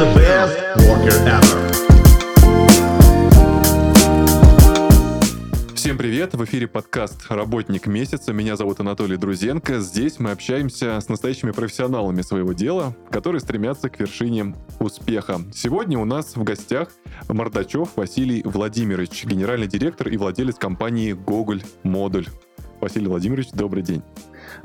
[0.00, 0.56] the best
[0.88, 1.60] worker ever.
[5.74, 6.32] Всем привет!
[6.32, 8.32] В эфире подкаст «Работник месяца».
[8.32, 9.80] Меня зовут Анатолий Друзенко.
[9.80, 15.42] Здесь мы общаемся с настоящими профессионалами своего дела, которые стремятся к вершине успеха.
[15.52, 16.88] Сегодня у нас в гостях
[17.28, 22.26] Мордачев Василий Владимирович, генеральный директор и владелец компании «Гоголь Модуль».
[22.80, 24.02] Василий Владимирович, добрый день.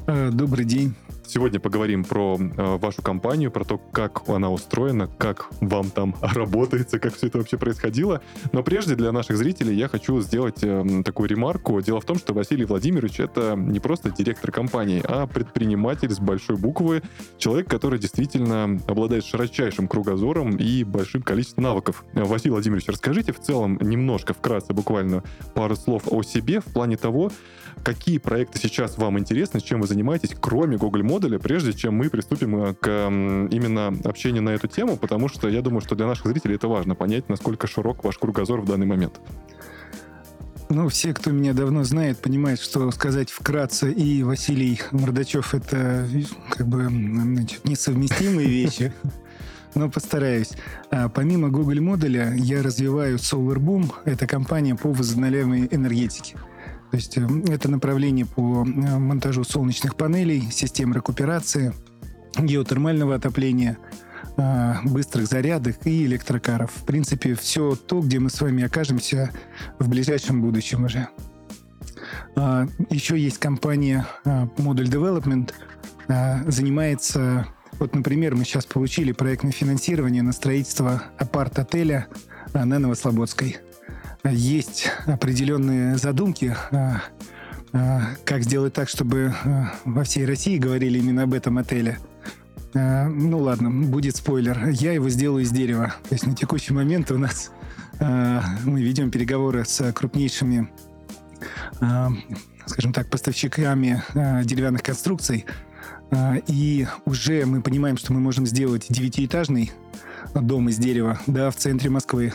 [0.07, 0.95] Э, добрый день.
[1.27, 6.99] Сегодня поговорим про э, вашу компанию, про то, как она устроена, как вам там работается,
[6.99, 8.21] как все это вообще происходило.
[8.51, 11.81] Но прежде для наших зрителей я хочу сделать э, такую ремарку.
[11.81, 16.57] Дело в том, что Василий Владимирович это не просто директор компании, а предприниматель с большой
[16.57, 17.01] буквы,
[17.37, 22.05] человек, который действительно обладает широчайшим кругозором и большим количеством навыков.
[22.13, 25.23] Василий Владимирович, расскажите в целом немножко, вкратце, буквально
[25.53, 27.31] пару слов о себе в плане того,
[27.83, 32.63] какие проекты сейчас вам интересны, чем вы занимаетесь, кроме Google модуля, прежде чем мы приступим
[32.63, 36.55] э, к именно общению на эту тему, потому что я думаю, что для наших зрителей
[36.55, 39.19] это важно, понять, насколько широк ваш кругозор в данный момент.
[40.69, 46.07] Ну, все, кто меня давно знает, понимают, что сказать вкратце и Василий Мордачев это
[46.49, 48.91] как бы значит, несовместимые вещи.
[49.75, 50.53] Но постараюсь.
[50.89, 53.93] А, помимо Google модуля я развиваю SolarBoom.
[54.05, 56.37] Это компания по возобновляемой энергетике.
[56.95, 61.73] То есть э, это направление по э, монтажу солнечных панелей, систем рекуперации,
[62.37, 63.77] геотермального отопления,
[64.37, 66.71] э, быстрых зарядок и электрокаров.
[66.73, 69.29] В принципе, все то, где мы с вами окажемся
[69.77, 71.09] в ближайшем будущем уже.
[72.37, 75.51] А, Еще есть компания Model Development,
[76.49, 77.47] занимается...
[77.77, 82.07] Вот, например, мы сейчас получили проектное финансирование на строительство апарт-отеля
[82.53, 83.57] на Новослободской
[84.31, 87.01] есть определенные задумки, а,
[87.73, 91.99] а, как сделать так, чтобы а, во всей России говорили именно об этом отеле.
[92.73, 94.67] Ну ладно, будет спойлер.
[94.67, 95.95] Я его сделаю из дерева.
[96.09, 97.51] То есть на текущий момент у нас
[98.01, 100.69] мы ведем переговоры с крупнейшими,
[102.65, 104.03] скажем так, поставщиками
[104.43, 105.45] деревянных конструкций.
[106.47, 109.71] И уже мы понимаем, что мы можем сделать девятиэтажный
[110.33, 112.33] дом из дерева да, в центре Москвы.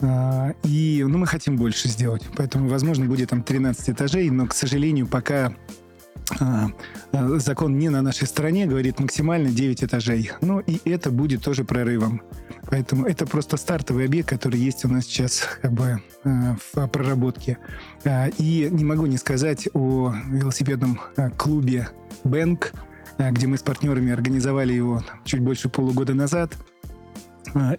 [0.00, 2.22] А, и ну, мы хотим больше сделать.
[2.36, 5.54] Поэтому, возможно, будет там 13 этажей, но, к сожалению, пока
[6.40, 6.68] а,
[7.12, 10.32] а, закон не на нашей стороне, говорит максимально 9 этажей.
[10.40, 12.22] Ну и это будет тоже прорывом.
[12.68, 17.58] Поэтому это просто стартовый объект, который есть у нас сейчас как бы в проработке.
[18.38, 21.00] И не могу не сказать о велосипедном
[21.36, 21.88] клубе
[22.24, 22.72] Бэнк,
[23.18, 26.56] где мы с партнерами организовали его чуть больше полугода назад.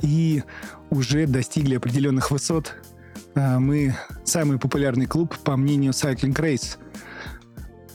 [0.01, 0.44] И
[0.89, 2.75] уже достигли определенных высот.
[3.35, 6.77] А, мы самый популярный клуб, по мнению Cycling Race.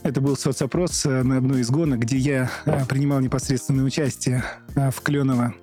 [0.03, 4.43] Это был соцопрос э, на одной из гонок, где я э, принимал непосредственное участие
[4.75, 5.53] в Кленово.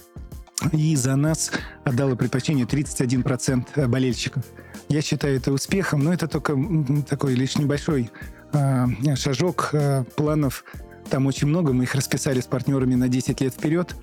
[0.72, 1.50] И за нас
[1.84, 4.44] отдало предпочтение 31% болельщиков.
[4.88, 6.58] Я считаю это успехом, но это только
[7.08, 8.10] такой лишь небольшой
[9.14, 9.72] шажок
[10.16, 10.64] планов.
[11.08, 13.94] Там очень много, мы их расписали с партнерами на 10 лет вперед.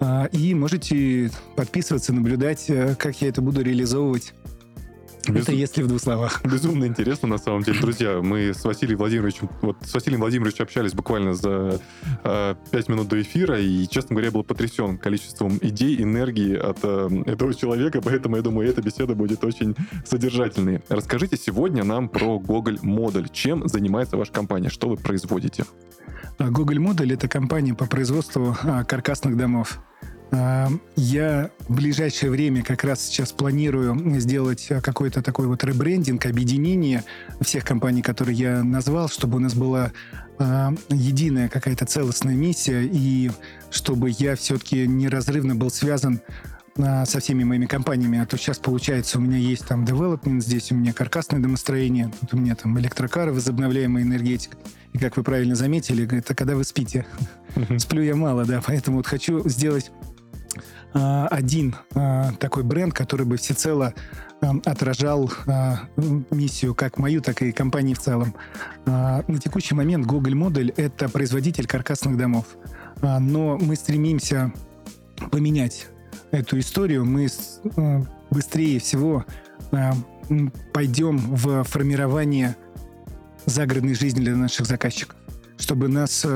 [0.00, 4.32] А, и можете подписываться, наблюдать, э, как я это буду реализовывать.
[5.28, 5.42] Без...
[5.42, 6.40] Это если в двух словах.
[6.44, 8.20] Безумно интересно, на самом деле, друзья.
[8.22, 11.80] Мы с Василием Владимировичем, вот с Василием Владимировичем общались буквально за
[12.24, 17.22] э, 5 минут до эфира, и, честно говоря, был потрясен количеством идей, энергии от э,
[17.26, 20.82] этого человека, поэтому, я думаю, эта беседа будет очень содержательной.
[20.88, 23.28] Расскажите сегодня нам про Google Модуль.
[23.30, 24.70] Чем занимается ваша компания?
[24.70, 25.64] Что вы производите?
[26.38, 29.80] Google Модуль— это компания по производству а, каркасных домов.
[30.32, 37.04] А, я в ближайшее время как раз сейчас планирую сделать какой-то такой вот ребрендинг, объединение
[37.40, 39.92] всех компаний, которые я назвал, чтобы у нас была
[40.38, 43.30] а, единая какая-то целостная миссия, и
[43.70, 46.20] чтобы я все-таки неразрывно был связан
[46.78, 48.20] а, со всеми моими компаниями.
[48.20, 52.34] А то сейчас получается у меня есть там development, здесь у меня каркасное домостроение, тут
[52.34, 54.56] у меня там электрокары, возобновляемая энергетика.
[54.92, 57.06] И как вы правильно заметили, это когда вы спите.
[57.78, 60.09] Сплю я мало, да, поэтому вот хочу сделать а,
[60.92, 63.94] один а, такой бренд, который бы всецело
[64.40, 65.30] а, отражал
[66.30, 68.34] миссию как мою, так и компании в целом.
[68.86, 72.46] На текущий момент Google Модель— это производитель каркасных домов.
[73.02, 74.52] Но мы стремимся
[75.30, 75.88] поменять
[76.30, 77.04] эту историю.
[77.04, 77.28] Мы
[78.30, 79.24] быстрее всего
[80.72, 82.56] пойдем в формирование
[83.46, 85.16] загородной жизни для наших заказчиков,
[85.56, 86.26] чтобы нас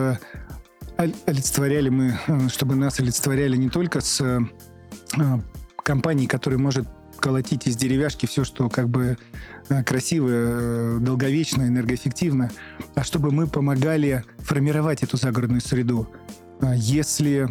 [0.96, 4.40] олицетворяли мы, э, чтобы нас олицетворяли не только с э,
[5.82, 6.86] компанией, которая может
[7.18, 9.16] колотить из деревяшки все, что как бы
[9.68, 12.50] э, красиво, долговечно, энергоэффективно,
[12.94, 16.08] а чтобы мы помогали формировать эту загородную среду.
[16.76, 17.48] Если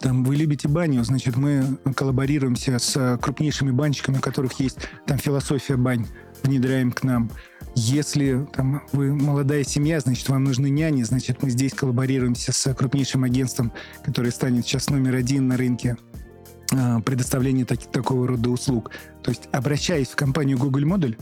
[0.00, 5.76] там, вы любите баню, значит, мы коллаборируемся с крупнейшими банщиками, у которых есть там философия
[5.76, 6.06] бань,
[6.42, 7.30] внедряем к нам.
[7.80, 13.22] Если там, вы молодая семья, значит, вам нужны няни, значит, мы здесь коллаборируемся с крупнейшим
[13.22, 13.72] агентством,
[14.04, 15.96] которое станет сейчас номер один на рынке
[16.74, 18.90] а, предоставления так, такого рода услуг.
[19.22, 21.16] То есть, обращаясь в компанию Google Модуль,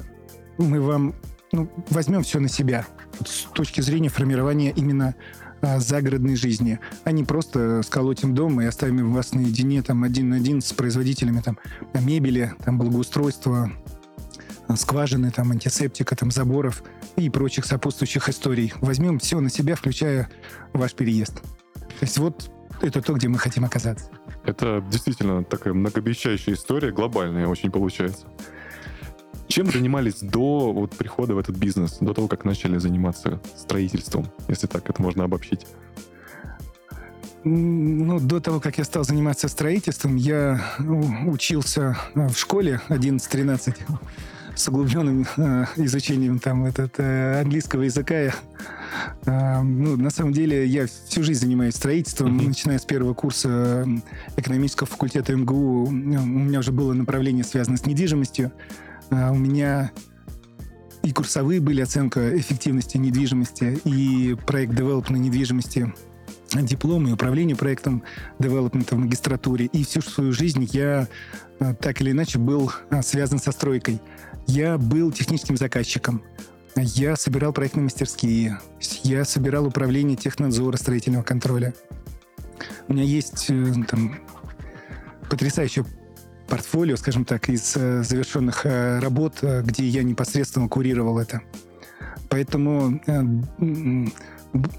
[0.57, 1.15] мы вам
[1.53, 2.87] ну, возьмем все на себя
[3.23, 5.15] с точки зрения формирования именно
[5.61, 10.37] а, загородной жизни, а не просто сколотим дом и оставим вас наедине там один на
[10.37, 11.59] один с производителями там
[11.93, 13.71] мебели, там благоустройства,
[14.75, 16.83] скважины, там антисептика, там заборов
[17.17, 18.73] и прочих сопутствующих историй.
[18.81, 20.29] Возьмем все на себя, включая
[20.73, 21.41] ваш переезд.
[21.41, 22.51] То есть вот
[22.83, 24.11] это то, где мы хотим оказаться.
[24.45, 28.27] Это действительно такая многообещающая история, глобальная очень получается.
[29.49, 34.67] Чем занимались до вот, прихода в этот бизнес, до того, как начали заниматься строительством, если
[34.67, 35.67] так это можно обобщить?
[37.45, 43.77] Ну, до того, как я стал заниматься строительством, я ну, учился в школе 11-13
[44.57, 48.33] с углубленным э, изучением там этот, э, английского языка.
[49.27, 52.49] Э, ну, на самом деле я всю жизнь занимаюсь строительством, mm-hmm.
[52.49, 53.87] начиная с первого курса
[54.37, 55.85] экономического факультета МГУ.
[55.85, 58.51] У меня уже было направление, связанное с недвижимостью.
[59.11, 59.93] А, у меня
[61.03, 65.93] и курсовые были оценка эффективности недвижимости, и проект девелопмента недвижимости,
[66.53, 68.03] диплом и управление проектом
[68.39, 69.67] девелопмента в магистратуре.
[69.67, 71.09] И всю свою жизнь я
[71.59, 74.01] а, так или иначе был а, связан со стройкой.
[74.47, 76.23] Я был техническим заказчиком.
[76.77, 78.61] Я собирал проектные мастерские.
[79.03, 81.75] Я собирал управление технадзора строительного контроля.
[82.87, 84.21] У меня есть э, там,
[85.29, 85.85] потрясающая
[86.47, 91.43] портфолио, скажем так, из э, завершенных э, работ, э, где я непосредственно курировал это.
[92.29, 93.01] Поэтому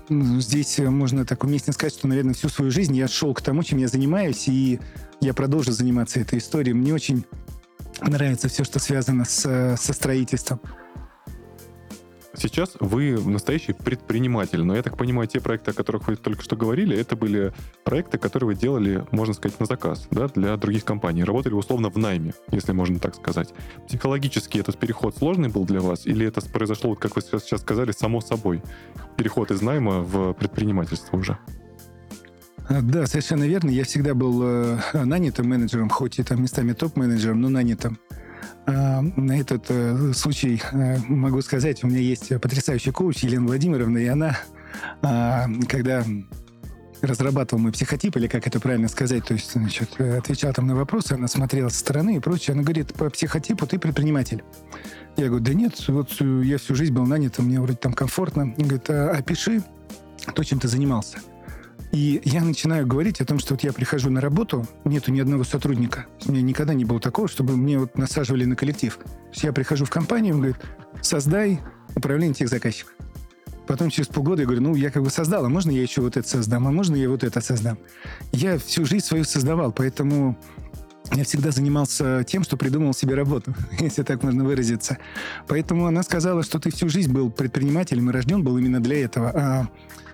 [0.09, 3.79] здесь можно так уместно сказать, что, наверное, всю свою жизнь я шел к тому, чем
[3.79, 4.79] я занимаюсь, и
[5.21, 6.73] я продолжу заниматься этой историей.
[6.73, 7.25] Мне очень
[8.01, 10.59] нравится все, что связано с, со строительством.
[12.39, 16.55] Сейчас вы настоящий предприниматель, но я так понимаю, те проекты, о которых вы только что
[16.55, 17.51] говорили, это были
[17.83, 21.23] проекты, которые вы делали, можно сказать, на заказ, да, для других компаний.
[21.23, 23.49] Работали условно в найме, если можно так сказать.
[23.87, 27.91] Психологически этот переход сложный был для вас, или это произошло, вот как вы сейчас сказали,
[27.91, 28.61] само собой?
[29.17, 31.39] Переход из найма в предпринимательство уже?
[32.69, 33.69] Да, совершенно верно.
[33.69, 37.97] Я всегда был э, нанятым менеджером, хоть и там местами топ-менеджером, но нанятым.
[38.67, 43.97] А, на этот э, случай э, могу сказать, у меня есть потрясающий коуч Елена Владимировна,
[43.97, 44.37] и она,
[45.01, 46.03] а, когда
[47.01, 51.13] разрабатывал мой психотип, или как это правильно сказать, то есть, значит, отвечал там на вопросы,
[51.13, 54.43] она смотрела со стороны и прочее, она говорит, по психотипу ты предприниматель.
[55.15, 58.43] Я говорю, да нет, вот я всю жизнь был нанят, мне вроде там комфортно.
[58.43, 59.63] Она говорит, а опиши
[60.35, 61.19] то, чем ты занимался.
[61.91, 65.43] И я начинаю говорить о том, что вот я прихожу на работу, нету ни одного
[65.43, 66.05] сотрудника.
[66.25, 68.97] У меня никогда не было такого, чтобы мне вот насаживали на коллектив.
[68.97, 70.57] То есть я прихожу в компанию, он говорит,
[71.01, 71.59] создай
[71.95, 72.93] управление тех заказчиков.
[73.67, 76.15] Потом через полгода я говорю, ну, я как бы создал, а можно я еще вот
[76.15, 77.77] это создам, а можно я вот это создам?
[78.31, 80.37] Я всю жизнь свою создавал, поэтому
[81.13, 84.97] я всегда занимался тем, что придумал себе работу, если так можно выразиться.
[85.47, 89.31] Поэтому она сказала, что ты всю жизнь был предпринимателем и рожден был именно для этого.
[89.33, 89.67] А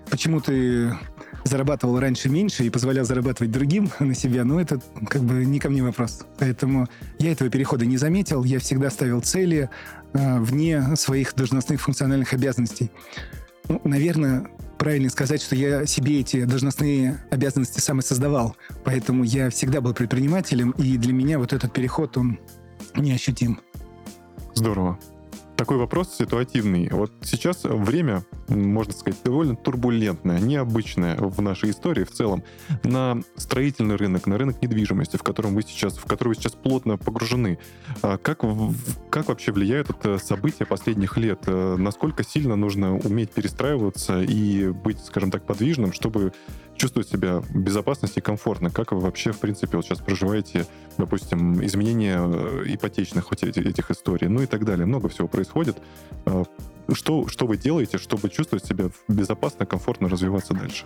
[0.10, 0.96] почему ты
[1.44, 4.80] зарабатывал раньше меньше и позволял зарабатывать другим на себя, ну, это
[5.10, 6.26] как бы не ко мне вопрос.
[6.38, 6.88] Поэтому
[7.20, 8.44] я этого перехода не заметил.
[8.44, 9.70] Я всегда ставил цели
[10.14, 12.92] э, вне своих должностных функциональных обязанностей.
[13.68, 18.56] Ну, наверное, правильно сказать, что я себе эти должностные обязанности сам и создавал.
[18.84, 22.40] Поэтому я всегда был предпринимателем, и для меня вот этот переход, он
[22.96, 23.60] неощутим.
[24.54, 25.00] Здорово
[25.56, 26.90] такой вопрос ситуативный.
[26.90, 32.44] Вот сейчас время, можно сказать, довольно турбулентное, необычное в нашей истории в целом.
[32.84, 36.98] На строительный рынок, на рынок недвижимости, в котором вы сейчас, в который вы сейчас плотно
[36.98, 37.60] погружены.
[38.02, 38.42] А как,
[39.10, 41.44] как вообще влияют это события последних лет?
[41.48, 46.34] Э, насколько сильно нужно уметь перестраиваться и быть, скажем так, подвижным, чтобы
[46.76, 48.70] чувствовать себя в безопасности и комфортно?
[48.70, 50.66] Как вы вообще, в принципе, вот сейчас проживаете,
[50.98, 54.86] допустим, изменения э, ипотечных вот этих, этих историй, ну и так далее.
[54.86, 55.78] Много всего происходит.
[56.26, 56.44] А,
[56.92, 60.86] что, что вы делаете, чтобы чувствовать себя безопасно, комфортно развиваться дальше?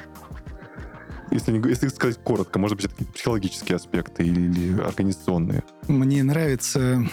[1.32, 5.64] Если, не, если сказать коротко, может быть, это психологические аспекты или, или организационные?
[5.88, 7.08] Мне нравится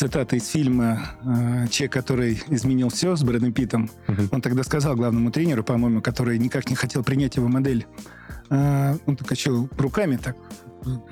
[0.00, 3.90] цитата из фильма э, «Человек, который изменил все» с Брэдом Питтом.
[4.08, 4.28] Uh-huh.
[4.32, 7.86] Он тогда сказал главному тренеру, по-моему, который никак не хотел принять его модель,
[8.48, 10.36] э, он так еще руками так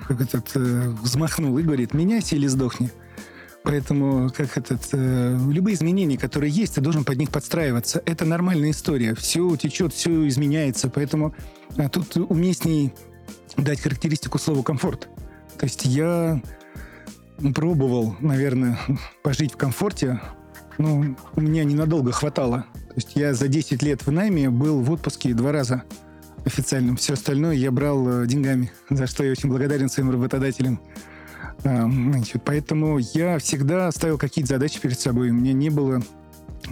[0.06, 2.90] как этот, э, взмахнул и говорит, меняйся или сдохни.
[3.62, 8.02] Поэтому как этот, э, любые изменения, которые есть, ты должен под них подстраиваться.
[8.06, 9.14] Это нормальная история.
[9.14, 10.88] Все течет, все изменяется.
[10.88, 11.34] Поэтому
[11.76, 12.94] а тут уместней
[13.58, 15.08] дать характеристику слову комфорт.
[15.58, 16.40] То есть я
[17.54, 18.78] пробовал, наверное,
[19.22, 20.20] пожить в комфорте,
[20.78, 21.04] но
[21.36, 22.66] меня ненадолго хватало.
[22.88, 25.84] То есть я за 10 лет в найме был в отпуске два раза
[26.44, 26.96] официальным.
[26.96, 30.80] Все остальное я брал э, деньгами, за что я очень благодарен своим работодателям.
[31.64, 35.30] А, значит, поэтому я всегда ставил какие-то задачи перед собой.
[35.30, 36.00] У меня не было,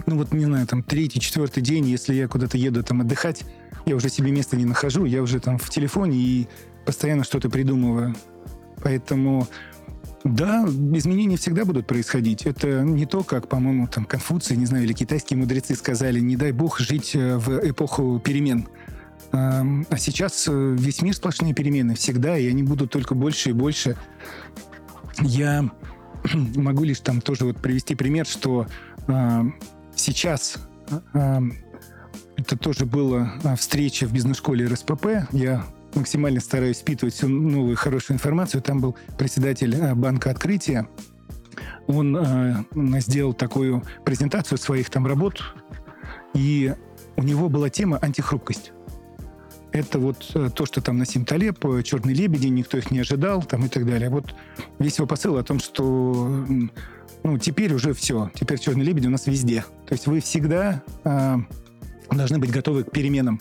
[0.05, 3.43] ну вот, не знаю, там, третий, четвертый день, если я куда-то еду там отдыхать,
[3.85, 6.47] я уже себе места не нахожу, я уже там в телефоне и
[6.85, 8.15] постоянно что-то придумываю.
[8.81, 9.47] Поэтому
[10.33, 12.45] да, изменения всегда будут происходить.
[12.45, 16.51] Это не то, как, по-моему, там Конфуций, не знаю, или китайские мудрецы сказали, не дай
[16.51, 18.67] бог жить э, в эпоху перемен.
[19.31, 23.97] А сейчас э, весь мир сплошные перемены всегда, и они будут только больше и больше.
[25.19, 25.69] Я
[26.33, 28.67] могу лишь там тоже вот привести пример, что
[29.07, 29.43] э,
[29.95, 30.57] сейчас
[31.13, 31.41] э,
[32.37, 35.07] это тоже была встреча в бизнес-школе РСПП.
[35.31, 35.65] Я
[35.97, 38.61] максимально стараюсь впитывать всю новую хорошую информацию.
[38.61, 40.87] Там был председатель э, банка открытия.
[41.87, 42.65] Он э,
[42.99, 45.41] сделал такую презентацию своих там работ,
[46.33, 46.73] и
[47.15, 48.71] у него была тема антихрупкость.
[49.71, 53.43] Это вот э, то, что там Насим Талеб, э, «Черные лебеди», никто их не ожидал,
[53.43, 54.09] там и так далее.
[54.09, 54.33] Вот
[54.79, 56.45] весь его посыл о том, что
[57.23, 58.31] ну, теперь уже все.
[58.33, 59.65] Теперь «Черные лебеди» у нас везде.
[59.85, 61.35] То есть вы всегда э,
[62.09, 63.39] должны быть готовы к переменам.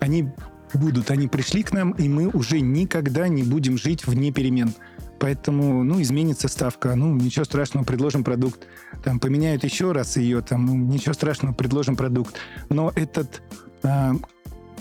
[0.00, 0.28] Они
[0.74, 1.10] будут.
[1.10, 4.72] Они пришли к нам, и мы уже никогда не будем жить вне перемен.
[5.18, 8.66] Поэтому, ну, изменится ставка, ну, ничего страшного, предложим продукт.
[9.04, 12.36] Там поменяют еще раз ее, там, ну, ничего страшного, предложим продукт.
[12.70, 13.42] Но этот,
[13.82, 14.12] э,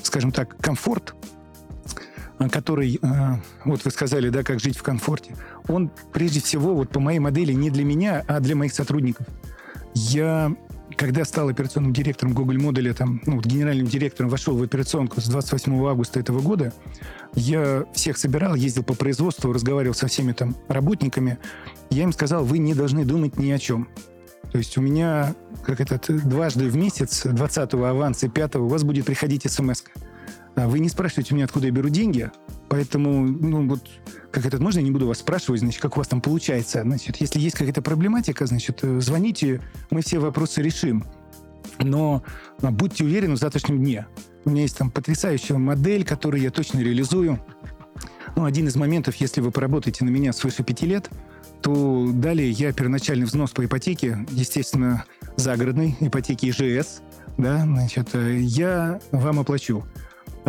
[0.02, 1.14] скажем так, комфорт,
[2.52, 5.36] который, э, вот вы сказали, да, как жить в комфорте,
[5.68, 9.28] он прежде всего, вот по моей модели, не для меня, а для моих сотрудников.
[9.94, 10.56] Я
[11.00, 15.88] когда стал операционным директором Google модуля, там, ну, генеральным директором, вошел в операционку с 28
[15.88, 16.74] августа этого года,
[17.36, 21.38] я всех собирал, ездил по производству, разговаривал со всеми там работниками.
[21.90, 23.88] Я им сказал, вы не должны думать ни о чем.
[24.52, 28.84] То есть у меня, как этот, дважды в месяц, 20-го аванса и 5 у вас
[28.84, 30.09] будет приходить смс -ка.
[30.56, 32.32] А вы не спрашиваете меня, откуда я беру деньги,
[32.68, 33.88] поэтому, ну, вот,
[34.32, 36.82] как этот, можно я не буду вас спрашивать, значит, как у вас там получается?
[36.82, 41.06] Значит, если есть какая-то проблематика, значит, э, звоните, мы все вопросы решим.
[41.80, 42.24] Но
[42.62, 44.08] а, будьте уверены в завтрашнем дне.
[44.46, 47.40] У меня есть там потрясающая модель, которую я точно реализую.
[48.36, 51.10] Ну, один из моментов, если вы поработаете на меня свыше пяти лет,
[51.62, 57.02] то далее я первоначальный взнос по ипотеке, естественно, загородной ипотеки ИЖС,
[57.38, 59.86] да, значит, э, я вам оплачу.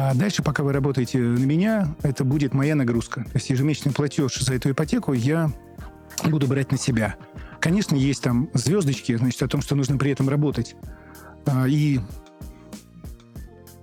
[0.03, 3.25] А дальше, пока вы работаете на меня, это будет моя нагрузка.
[3.25, 5.53] То есть ежемесячный платеж за эту ипотеку я
[6.25, 7.17] буду брать на себя.
[7.61, 10.75] Конечно, есть там звездочки, значит, о том, что нужно при этом работать.
[11.45, 12.01] А, и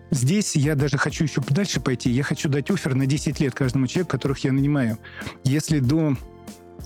[0.09, 2.09] здесь я даже хочу еще дальше пойти.
[2.09, 4.97] Я хочу дать офер на 10 лет каждому человеку, которых я нанимаю.
[5.43, 6.17] Если до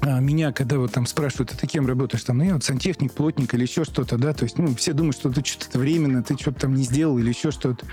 [0.02, 3.54] меня, когда вот там спрашивают, а ты кем работаешь, там, ну, я вот сантехник, плотник
[3.54, 6.62] или еще что-то, да, то есть, ну, все думают, что ты что-то временно, ты что-то
[6.62, 7.86] там не сделал или еще что-то.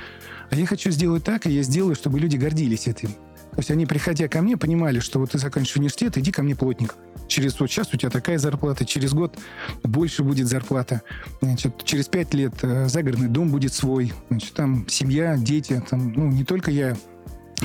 [0.50, 3.10] А я хочу сделать так, и я сделаю, чтобы люди гордились этим.
[3.58, 6.54] То есть они, приходя ко мне, понимали, что вот ты заканчиваешь университет, иди ко мне
[6.54, 6.94] плотник.
[7.26, 9.36] Через вот сейчас у тебя такая зарплата, через год
[9.82, 11.02] больше будет зарплата.
[11.42, 14.12] Значит, через пять лет э, загородный дом будет свой.
[14.30, 15.82] Значит, там семья, дети.
[15.90, 16.96] Там, ну, не только я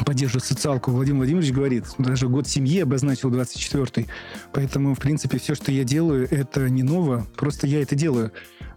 [0.06, 0.92] поддерживаю социалку.
[0.92, 4.08] Владимир Владимирович говорит, даже год семьи обозначил 24-й.
[4.52, 8.32] Поэтому, в принципе, все, что я делаю, это не ново, просто я это делаю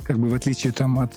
[0.07, 1.13] как бы в отличие там от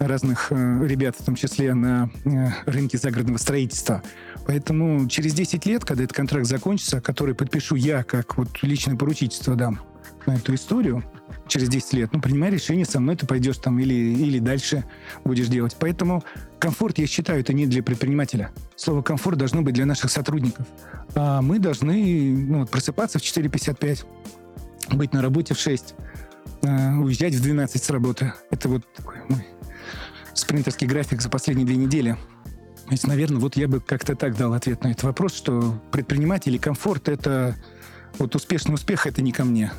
[0.00, 4.02] разных э, ребят, в том числе на э, рынке загородного строительства.
[4.46, 9.54] Поэтому через 10 лет, когда этот контракт закончится, который подпишу я, как вот личное поручительство
[9.54, 9.80] дам
[10.26, 11.04] на эту историю,
[11.48, 14.84] через 10 лет, ну, принимай решение, со мной ты пойдешь там или, или дальше
[15.24, 15.76] будешь делать.
[15.78, 16.24] Поэтому
[16.58, 18.52] комфорт, я считаю, это не для предпринимателя.
[18.76, 20.66] Слово комфорт должно быть для наших сотрудников.
[21.14, 24.04] А мы должны ну, просыпаться в 4.55,
[24.92, 25.94] быть на работе в 6,
[26.62, 28.32] э, уезжать в 12 с работы.
[28.50, 29.46] Это вот такой мой
[30.34, 32.16] спринтерский график за последние две недели.
[32.86, 36.58] То есть, наверное, вот я бы как-то так дал ответ на этот вопрос, что предприниматели
[36.58, 37.56] комфорт— это
[38.18, 39.72] вот успешный успех— это не ко мне.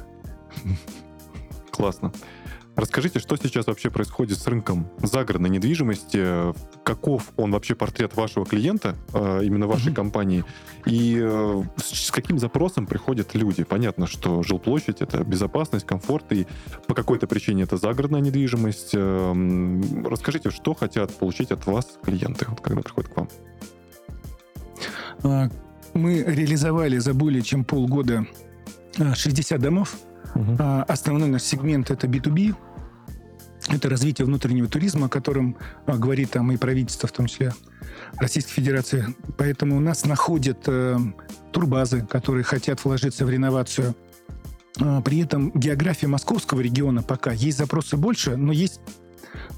[1.73, 2.13] Классно.
[2.75, 6.53] Расскажите, что сейчас вообще происходит с рынком загородной недвижимости?
[6.83, 9.95] Каков он вообще портрет вашего клиента, э, именно вашей mm-hmm.
[9.95, 10.45] компании?
[10.85, 13.63] И э, с каким запросом приходят люди?
[13.63, 16.45] Понятно, что жилплощадь— это безопасность, комфорт, и
[16.87, 18.91] по какой-то причине это загородная недвижимость.
[18.93, 23.29] Эм, расскажите, что хотят получить от вас клиенты, вот, когда приходят к вам?
[25.23, 25.49] А,
[25.95, 28.25] мы реализовали за более чем полгода
[28.97, 29.95] 60 домов,
[30.35, 30.57] Угу.
[30.87, 32.55] Основной наш сегмент это B2B.
[33.69, 37.53] это развитие внутреннего туризма, о котором а, говорит там и правительство, в том числе
[38.17, 39.15] Российской Федерации.
[39.37, 40.97] Поэтому у нас находят э,
[41.51, 43.95] турбазы, которые хотят вложиться в реновацию.
[44.81, 48.81] А, при этом география московского региона пока есть запросы больше, но есть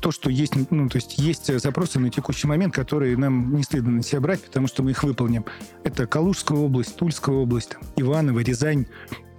[0.01, 3.91] то, что есть, ну, то есть есть запросы на текущий момент, которые нам не стыдно
[3.91, 5.46] на себя брать, потому что мы их выполним.
[5.84, 8.88] Это Калужская область, Тульская область, Иваново, Рязань.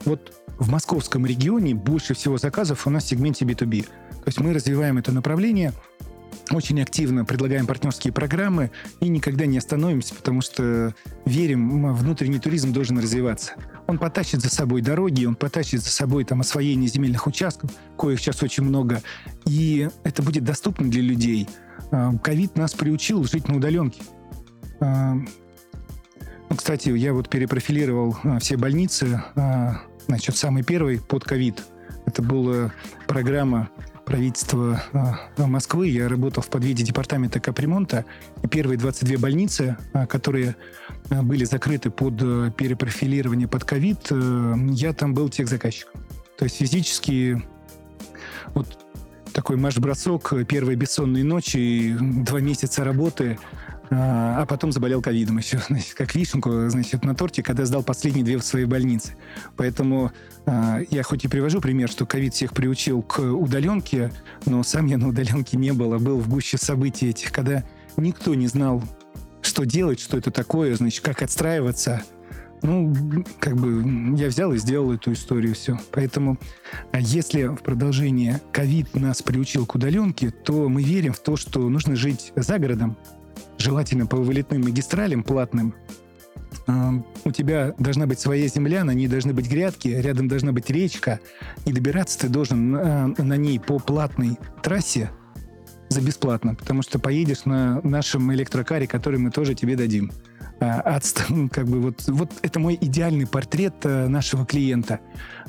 [0.07, 3.83] Вот в московском регионе больше всего заказов у нас в сегменте B2B.
[3.83, 5.73] То есть мы развиваем это направление,
[6.51, 8.71] очень активно предлагаем партнерские программы
[9.01, 10.95] и никогда не остановимся, потому что
[11.25, 13.55] верим, внутренний туризм должен развиваться.
[13.87, 18.43] Он потащит за собой дороги, он потащит за собой там освоение земельных участков, коих сейчас
[18.43, 19.03] очень много,
[19.45, 21.49] и это будет доступно для людей.
[21.91, 24.03] А, ковид нас приучил жить на удаленке.
[24.81, 29.23] А, ну, кстати, я вот перепрофилировал а, все больницы.
[30.07, 31.63] Значит, самый первый под ковид.
[32.07, 32.73] Это была
[33.09, 33.71] программа
[34.05, 35.89] правительства а, Москвы.
[35.89, 38.05] Я работал в подвиде департамента капремонта.
[38.43, 40.55] И первые 22 больницы, а, которые
[41.11, 42.17] а, были закрыты под
[42.57, 46.01] перепрофилирование под ковид, я там был техзаказчиком.
[46.39, 47.43] То есть физически
[48.55, 48.79] вот
[49.33, 53.39] такой марш-бросок, первые бессонные ночи, два месяца работы–
[53.90, 58.25] а, а потом заболел ковидом еще, значит, как вишенку, значит, на торте, когда сдал последние
[58.25, 59.16] две в своей больнице.
[59.57, 60.12] Поэтому
[60.47, 64.12] э, я хоть и привожу пример, что ковид всех приучил к удаленке,
[64.45, 67.64] но сам я на удаленке не был, а был в гуще событий этих, когда
[67.97, 68.83] никто не знал,
[69.43, 72.02] что делать, что это такое, значит, как отстраиваться.
[72.62, 72.93] Ну,
[73.38, 75.78] как бы я взял и сделал эту историю, все.
[75.93, 76.38] Поэтому
[76.90, 81.69] а если в продолжение ковид нас приучил к удаленке, то мы верим в то, что
[81.69, 82.97] нужно жить за городом,
[83.59, 85.75] желательно по вылетным магистралям платным,
[87.25, 91.21] у тебя должна быть своя земля, на ней должны быть грядки, рядом должна быть речка,
[91.65, 95.11] и добираться ты должен на, на ней по платной трассе
[95.89, 100.11] за бесплатно, потому что поедешь на нашем электрокаре, который мы тоже тебе дадим.
[100.59, 101.05] А, от,
[101.53, 105.00] как бы вот, вот это мой идеальный портрет э, нашего клиента.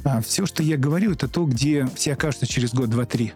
[0.04, 3.34] А, все, что я говорю, это то, где все окажутся через год, два, три.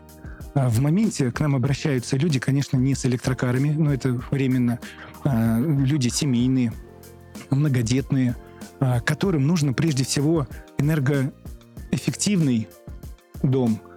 [0.53, 4.79] А в моменте к нам обращаются люди, конечно, не с электрокарами, но это временно,
[5.23, 6.73] а, люди семейные,
[7.49, 8.35] многодетные,
[8.79, 12.67] а, которым нужно прежде всего энергоэффективный
[13.43, 13.81] дом–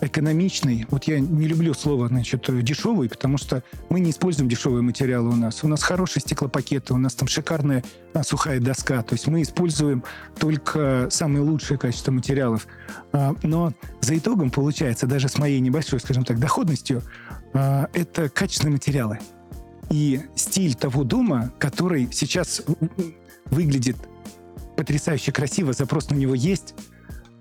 [0.00, 0.86] экономичный.
[0.90, 5.36] Вот я не люблю слово, значит, дешевый, потому что мы не используем дешевые материалы у
[5.36, 5.62] нас.
[5.62, 9.02] У нас хорошие стеклопакеты, у нас там шикарная а, сухая доска.
[9.02, 10.02] То есть мы используем
[10.38, 12.66] только самые лучшие качества материалов.
[13.12, 17.02] А, но за итогом получается, даже с моей небольшой, скажем так, доходностью,
[17.52, 19.20] а, это качественные материалы.
[19.90, 22.62] И стиль того дома, который сейчас
[23.46, 23.96] выглядит
[24.76, 26.74] потрясающе красиво, запрос на него есть,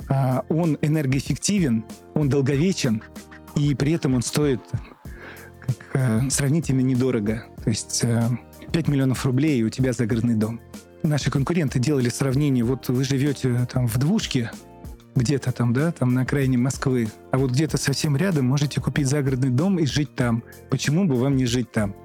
[0.10, 3.04] а, он энергоэффективен, он долговечен,
[3.56, 4.62] и при этом он стоит
[5.60, 7.45] как, э, сравнительно недорого.
[7.63, 8.04] То есть
[8.71, 10.60] 5 миллионов рублей, и у тебя загородный дом.
[11.04, 14.52] Наши конкуренты делали сравнение, вот вы живете там в двушке,
[15.15, 19.49] где-то там, да, там на окраине Москвы, а вот где-то совсем рядом можете купить загородный
[19.49, 20.43] дом и жить там.
[20.69, 21.95] Почему бы вам не жить там?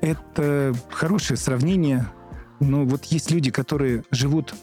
[0.00, 2.10] Это хорошее сравнение,
[2.58, 4.54] но вот есть люди, которые живут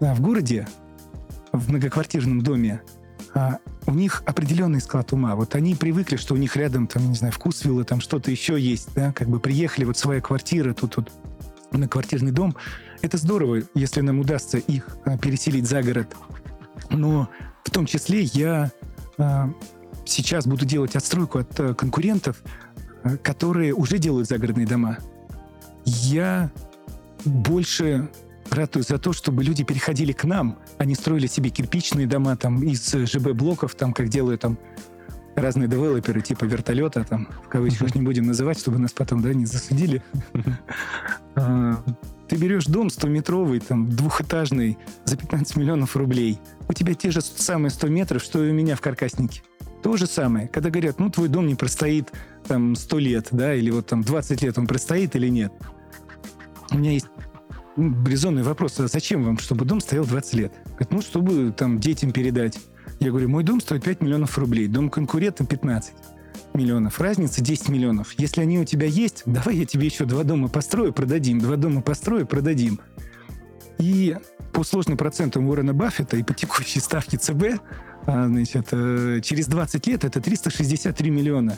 [0.00, 0.66] в городе,
[1.52, 2.82] в многоквартирном доме,
[3.34, 5.34] а, у них определенный склад ума.
[5.34, 8.90] Вот они привыкли, что у них рядом, там, не знаю, вкусвиллы, там что-то еще есть,
[8.94, 11.10] да, как бы приехали, вот своя квартира, тут вот
[11.72, 12.54] на квартирный дом.
[13.00, 16.14] Это здорово, если нам удастся их а, переселить за город.
[16.90, 17.30] Но
[17.64, 18.70] в том числе я
[19.16, 19.50] а,
[20.04, 22.42] сейчас буду делать отстройку от а, конкурентов,
[23.04, 24.98] а, которые уже делают загородные дома.
[25.86, 26.50] Я
[27.24, 28.10] больше
[28.50, 32.92] ратую за то, чтобы люди переходили к нам, они строили себе кирпичные дома там из
[32.92, 34.58] ЖБ-блоков, там, как делают там
[35.38, 39.46] разные девелоперы типа вертолета, там, в кавычках не будем называть, чтобы нас потом, да, не
[39.46, 40.02] засудили.
[41.40, 41.84] А,
[42.28, 46.40] ты берешь дом 100-метровый, там, двухэтажный, за 15 миллионов рублей.
[46.68, 49.42] У тебя те же самые 100 метров, что и у меня в каркаснике.
[49.82, 50.48] То же самое.
[50.48, 52.10] Когда говорят, ну, твой дом не простоит
[52.48, 55.52] там 100 лет, да, или вот там 20 лет он простоит или нет.
[56.70, 57.06] У меня есть
[57.78, 60.52] резонный вопрос, а зачем вам, чтобы дом стоял 20 лет?
[60.66, 62.58] Говорит, ну, чтобы там детям передать.
[63.00, 65.92] Я говорю, мой дом стоит 5 миллионов рублей, дом конкурента 15
[66.54, 67.00] миллионов.
[67.00, 68.14] Разница 10 миллионов.
[68.18, 71.38] Если они у тебя есть, давай я тебе еще два дома построю, продадим.
[71.38, 72.80] Два дома построю, продадим.
[73.78, 74.16] И
[74.52, 77.60] по сложным процентам Уоррена Баффета и по текущей ставке ЦБ,
[78.06, 81.56] а, значит, э, через 20 лет это 363 миллиона.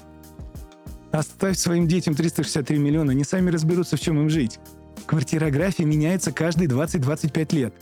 [1.12, 4.61] Оставь своим детям 363 миллиона, они сами разберутся, в чем им жить
[5.06, 7.74] квартирография меняется каждые 20-25 лет.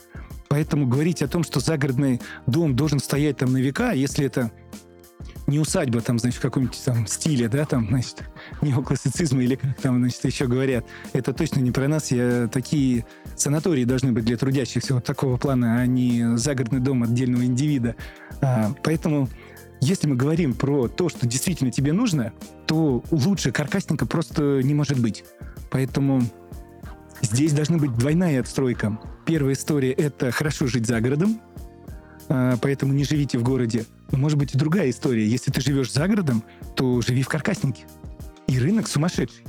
[0.49, 4.51] Поэтому говорить о том, что загородный дом должен стоять там на века, если это
[5.47, 8.23] не усадьба там, значит, в каком-нибудь там стиле, да, там, значит,
[8.61, 10.85] неоклассицизма или как там, значит, еще говорят.
[11.13, 12.11] Это точно не про нас.
[12.11, 17.45] Я, такие санатории должны быть для трудящихся вот такого плана, а не загородный дом отдельного
[17.45, 17.97] индивида.
[18.43, 19.29] А, поэтому
[19.81, 22.33] если мы говорим про то, что действительно тебе нужно,
[22.67, 25.25] то лучше каркасника просто не может быть.
[25.71, 26.23] Поэтому
[27.23, 28.99] здесь должна быть двойная отстройка.
[29.25, 31.41] Первая история— это хорошо жить за городом,
[32.29, 33.85] а, поэтому не живите в городе.
[34.11, 35.27] Но может быть и другая история.
[35.27, 36.43] Если ты живешь за городом,
[36.77, 37.85] то живи в каркаснике.
[38.47, 39.45] И рынок сумасшедший.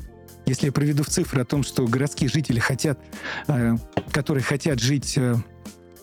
[0.45, 2.99] Если я проведу в цифры о том, что городские жители хотят,
[3.47, 3.75] а,
[4.11, 5.35] которые хотят жить э,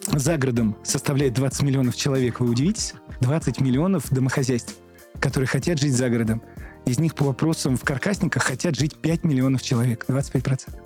[0.06, 2.94] за городом, составляет 20 миллионов человек, вы удивитесь?
[3.20, 4.76] 20 миллионов домохозяйств,
[5.20, 6.42] которые хотят жить за городом.
[6.84, 10.85] Из них по вопросам в каркасниках хотят жить 5 миллионов человек, 25%.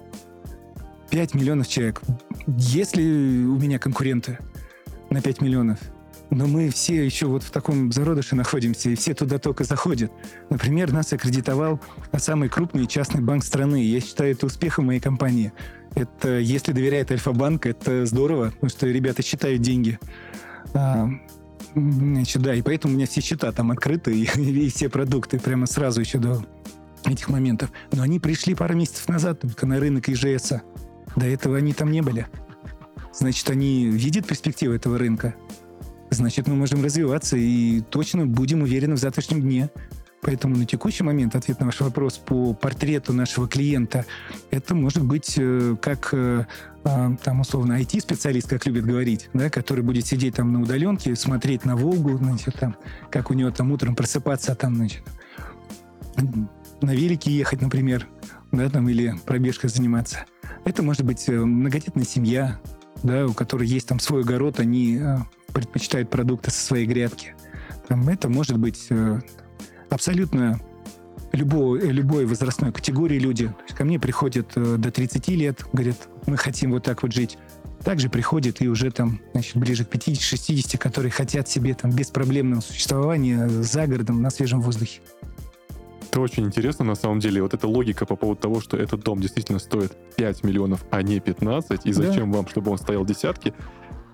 [1.11, 2.03] 5 миллионов человек.
[2.47, 4.39] Если у меня конкуренты
[5.11, 5.79] на 5 миллионов,
[6.31, 10.13] но мы все еще вот в таком зародыше находимся, и все туда только заходят.
[10.49, 11.81] Например, нас аккредитовал
[12.17, 13.85] самый крупный частный банк страны.
[13.85, 15.53] Я считаю это успехом моей компании.
[15.97, 19.99] Это, если доверяет Альфа-банк, это здорово, потому что ребята считают деньги.
[20.73, 21.09] А,
[21.75, 25.67] значит, да, и поэтому у меня все счета там открыты, и, и все продукты прямо
[25.67, 26.45] сразу еще до
[27.05, 27.73] этих моментов.
[27.91, 30.53] Но они пришли пару месяцев назад только на рынок ИЖС.
[31.17, 32.27] До этого они там не были.
[33.13, 35.35] Значит, они видят перспективы этого рынка.
[36.11, 39.71] Значит, мы можем развиваться и точно будем уверены в завтрашнем дне.
[40.23, 44.05] Поэтому на текущий момент ответ на ваш вопрос по портрету нашего клиента,
[44.51, 46.47] это может быть э, как э,
[46.85, 51.65] а, там условно IT-специалист, как любят говорить, да, который будет сидеть там на удаленке, смотреть
[51.65, 52.77] на Волгу, значит, там,
[53.11, 55.03] как у него там утром просыпаться, там, значит,
[56.83, 58.07] на велике ехать, например,
[58.53, 60.25] да, там, или пробежкой заниматься.
[60.65, 62.61] Это может быть э, многодетная семья,
[63.03, 65.01] да, у которой есть там свой огород, они
[65.53, 67.35] предпочитают продукты со своей грядки.
[67.89, 68.89] Там, это может быть
[69.89, 70.61] абсолютно
[71.33, 73.47] любой, любой возрастной категории люди.
[73.47, 77.13] То есть ко мне приходят э, до 30 лет, говорят, мы хотим вот так вот
[77.13, 77.39] жить.
[77.85, 83.49] Также приходят и уже там, значит, ближе к 50-60, которые хотят себе там беспроблемного существования
[83.49, 85.01] за городом на свежем воздухе.
[86.11, 87.41] Это очень интересно, на самом деле.
[87.41, 91.21] Вот эта логика по поводу того, что этот дом действительно стоит 5 миллионов, а не
[91.21, 92.39] 15, и зачем да.
[92.39, 93.55] вам, чтобы он стоял десятки,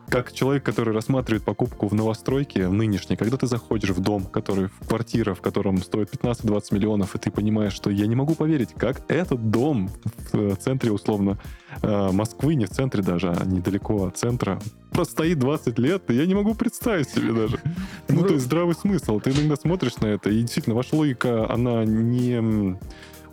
[0.08, 4.68] как человек, который рассматривает покупку в новостройке, в нынешней, когда ты заходишь в дом, который
[4.68, 8.70] в квартира, в котором стоит 15-20 миллионов, и ты понимаешь, что я не могу поверить,
[8.76, 9.90] как этот дом
[10.32, 11.38] в э, центре, условно,
[11.82, 16.26] э, Москвы, не в центре даже, а недалеко от центра, простоит 20 лет, и я
[16.26, 17.60] не могу представить себе даже.
[18.08, 19.20] Ну, то есть здравый смысл.
[19.20, 22.78] Ты иногда смотришь на это, и действительно, ваша логика, она не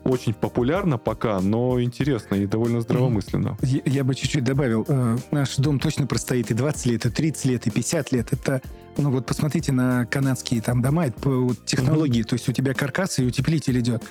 [0.03, 3.57] очень популярно пока, но интересно и довольно здравомысленно.
[3.61, 4.85] Я, я бы чуть-чуть добавил.
[4.87, 8.33] Э, наш дом точно простоит и 20 лет, и 30 лет, и 50 лет.
[8.33, 8.61] Это,
[8.97, 12.21] ну вот посмотрите на канадские там дома, это по технологии.
[12.21, 12.27] Mm-hmm.
[12.27, 14.03] То есть у тебя каркас и утеплитель идет.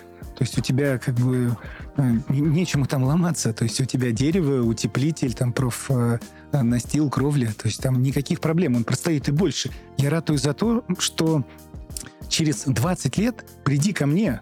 [0.42, 1.57] То есть у тебя как бы
[1.96, 3.52] э, нечему там ломаться.
[3.52, 6.18] То есть у тебя дерево, утеплитель, там проф э,
[6.52, 7.52] настил, кровля.
[7.52, 8.76] То есть там никаких проблем.
[8.76, 9.70] Он простоит и больше.
[9.98, 11.44] Я ратую за то, что
[12.28, 14.40] через 20 лет приди ко мне,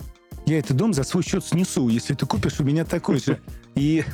[0.51, 3.41] я этот дом за свой счет снесу, если ты купишь у меня такой же.
[3.77, 4.05] И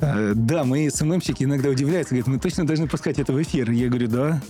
[0.00, 3.70] э, да, мои СММщики иногда удивляются, говорят, мы точно должны пускать это в эфир.
[3.70, 4.42] Я говорю, да.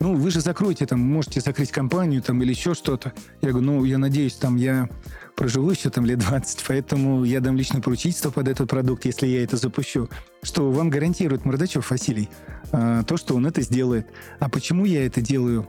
[0.00, 3.12] ну, вы же закроете, там, можете закрыть компанию там или еще что-то.
[3.42, 4.88] Я говорю, ну, я надеюсь, там, я
[5.36, 9.44] проживу еще там лет 20, поэтому я дам личное поручительство под этот продукт, если я
[9.44, 10.08] это запущу,
[10.42, 12.30] что вам гарантирует Мордачев Василий
[12.72, 14.06] э, то, что он это сделает.
[14.38, 15.68] А почему я это делаю?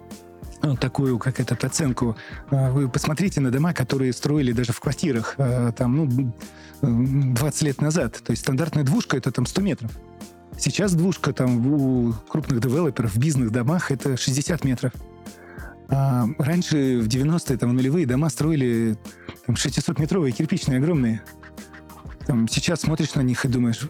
[0.63, 2.15] Ну, такую, как этот, оценку.
[2.49, 6.33] А, вы посмотрите на дома, которые строили даже в квартирах а, там, ну,
[6.81, 8.21] 20 лет назад.
[8.23, 9.91] То есть стандартная двушка— это там 100 метров.
[10.57, 14.91] Сейчас двушка там у крупных девелоперов в бизнес-домах— это 60 метров.
[15.89, 18.97] А раньше, в 90-е, там, нулевые дома строили
[19.45, 21.21] там, 600-метровые, кирпичные, огромные.
[22.27, 23.89] Там, сейчас смотришь на них и думаешь,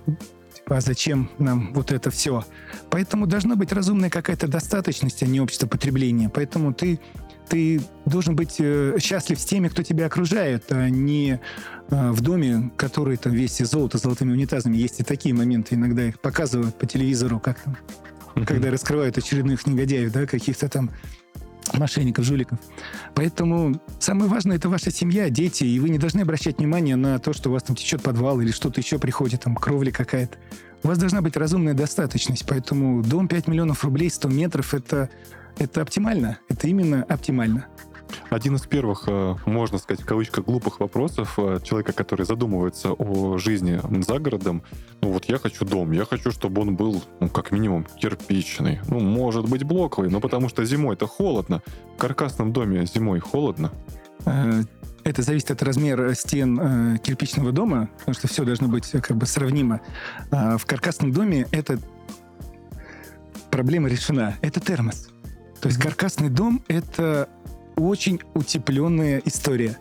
[0.71, 2.43] типа, а зачем нам вот это все?
[2.89, 6.29] Поэтому должна быть разумная какая-то достаточность, а не общество потребления.
[6.29, 6.99] Поэтому ты,
[7.49, 11.39] ты должен быть э, счастлив с теми, кто тебя окружает, а не
[11.89, 14.77] э, в доме, который там весь из золота, золотыми унитазами.
[14.77, 17.77] Есть и такие моменты, иногда их показывают по телевизору, как там,
[18.45, 20.91] когда раскрывают очередных негодяев, да, каких-то там
[21.77, 22.59] мошенников, жуликов.
[23.15, 27.33] Поэтому самое важное это ваша семья, дети, и вы не должны обращать внимание на то,
[27.33, 30.37] что у вас там течет подвал или что-то еще приходит, там кровля какая-то.
[30.83, 35.09] У вас должна быть разумная достаточность, поэтому дом 5 миллионов рублей, 100 метров это,
[35.57, 37.67] это оптимально, это именно оптимально.
[38.29, 43.37] Один из первых, э, можно сказать, в кавычках, глупых вопросов э, человека, который задумывается о
[43.37, 44.63] жизни за городом.
[45.01, 48.79] Ну вот я хочу дом, я хочу, чтобы он был, ну, как минимум, кирпичный.
[48.87, 51.61] Ну, может быть, блоковый, но потому что зимой-то холодно.
[51.95, 53.71] В каркасном доме зимой холодно.
[54.25, 54.63] Э,
[55.03, 59.25] это зависит от размера стен э, кирпичного дома, потому что все должно быть как бы
[59.25, 59.81] сравнимо.
[60.29, 61.79] А в каркасном доме эта
[63.49, 64.37] проблема решена.
[64.41, 65.09] Это термос.
[65.59, 67.29] То есть каркасный дом— это
[67.81, 69.77] очень утепленная история.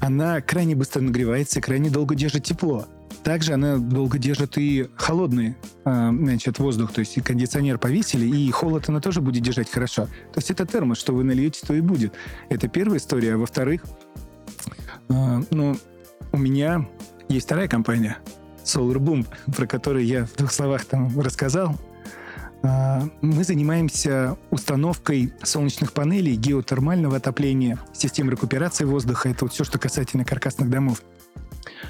[0.00, 2.86] Она крайне быстро нагревается и крайне долго держит тепло.
[3.22, 8.50] Также она долго держит и холодный э, значит, воздух, то есть и кондиционер повесили, и
[8.50, 10.06] холод она тоже будет держать хорошо.
[10.06, 12.12] То есть это термос, что вы нальете, то и будет.
[12.48, 13.34] Это первая история.
[13.34, 13.82] А во-вторых,
[15.08, 15.76] э, ну,
[16.32, 16.86] у меня
[17.28, 18.18] есть вторая компания,
[18.64, 21.76] Solar Boom, про которую я в двух словах там рассказал.
[22.66, 29.28] А, мы занимаемся установкой солнечных панелей, геотермального отопления, систем рекуперации воздуха.
[29.28, 31.02] Это вот все, что касательно каркасных домов.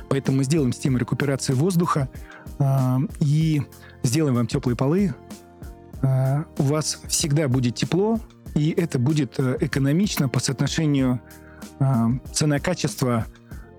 [0.09, 2.09] Поэтому мы сделаем систему рекуперации воздуха
[2.59, 3.63] э, и
[4.03, 5.15] сделаем вам теплые полы.
[6.03, 8.21] Э, у вас всегда будет тепло,
[8.55, 11.21] и это будет э, экономично по соотношению
[12.33, 13.27] цена-качество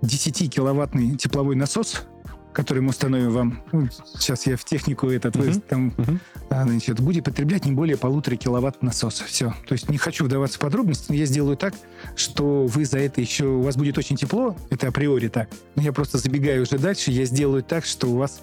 [0.02, 2.06] 10-киловаттный тепловой насос–
[2.58, 5.62] который мы установим вам, ну, сейчас я в технику этот, uh-huh.
[5.70, 6.20] там, uh-huh.
[6.50, 9.26] значит, будет потреблять не более полутора киловатт насоса.
[9.26, 9.54] Все.
[9.68, 11.76] То есть не хочу вдаваться в подробности, но я сделаю так,
[12.16, 15.94] что вы за это еще, у вас будет очень тепло, это априори так, но я
[15.94, 18.42] просто забегаю уже дальше, я сделаю так, что у вас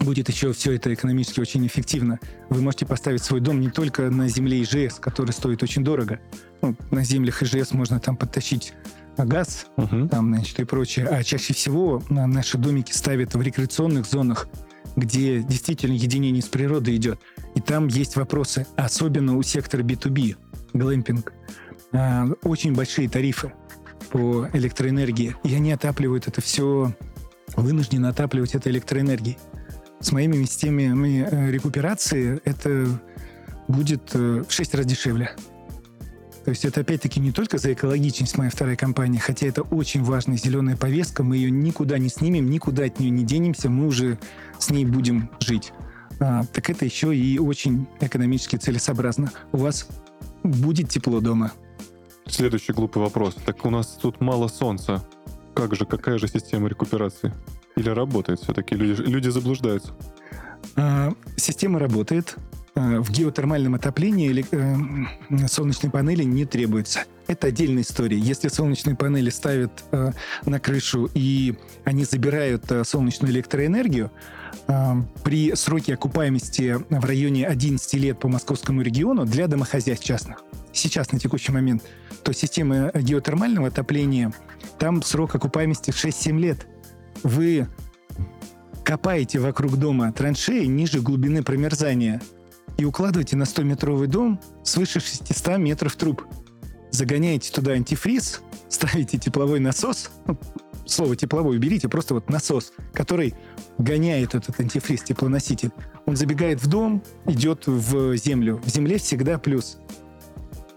[0.00, 2.20] будет еще все это экономически очень эффективно.
[2.48, 6.18] Вы можете поставить свой дом не только на земле ИЖС, который стоит очень дорого.
[6.62, 8.72] Ну, на землях ИЖС можно там подтащить
[9.24, 10.08] газ, угу.
[10.08, 11.06] там, значит, и прочее.
[11.06, 14.48] А чаще всего наши домики ставят в рекреационных зонах,
[14.96, 17.20] где действительно единение с природой идет.
[17.54, 20.36] И там есть вопросы, особенно у сектора B2B,
[20.72, 21.32] глэмпинг.
[21.92, 23.52] А, очень большие тарифы
[24.10, 25.36] по электроэнергии.
[25.44, 26.94] И они отапливают это все,
[27.56, 29.38] вынуждены отапливать это электроэнергией.
[30.00, 32.86] С моими системами э, рекуперации это
[33.66, 35.34] будет э, в 6 раз дешевле.
[36.48, 40.38] То есть это опять-таки не только за экологичность моей второй компании, хотя это очень важная
[40.38, 44.18] зеленая повестка, мы ее никуда не снимем, никуда от нее не денемся, мы уже
[44.58, 45.74] с ней будем жить.
[46.20, 49.30] А, так это еще и очень экономически целесообразно.
[49.52, 49.88] У вас
[50.42, 51.52] будет тепло дома.
[52.24, 53.36] Следующий глупый вопрос.
[53.44, 55.06] Так у нас тут мало солнца.
[55.52, 57.30] Как же, какая же система рекуперации?
[57.76, 58.74] Или работает все-таки?
[58.74, 59.92] Люди, люди заблуждаются.
[60.76, 62.38] А, система работает.
[62.78, 67.00] Э, в геотермальном отоплении э, солнечные панели не требуются.
[67.26, 68.16] Это отдельная история.
[68.16, 70.12] Если солнечные панели ставят э,
[70.44, 74.10] на крышу и они забирают солнечную электроэнергию,
[75.24, 81.18] при сроке окупаемости в районе 11 лет по московскому региону для домохозяйств частных, сейчас на
[81.18, 81.82] текущий момент,
[82.22, 84.32] то система геотермального отопления,
[84.78, 86.66] там срок окупаемости 6-7 лет.
[87.22, 87.66] Вы
[88.84, 92.20] копаете вокруг дома траншеи ниже глубины промерзания–
[92.78, 96.24] и укладываете на 100-метровый дом свыше 600 метров труб.
[96.90, 100.38] Загоняете туда антифриз, ставите тепловой насос, ну,
[100.86, 103.34] слово тепловой уберите, просто вот насос, который
[103.76, 105.70] гоняет этот антифриз, теплоноситель.
[106.06, 108.60] Он забегает в дом, идет в землю.
[108.64, 109.78] В земле всегда плюс.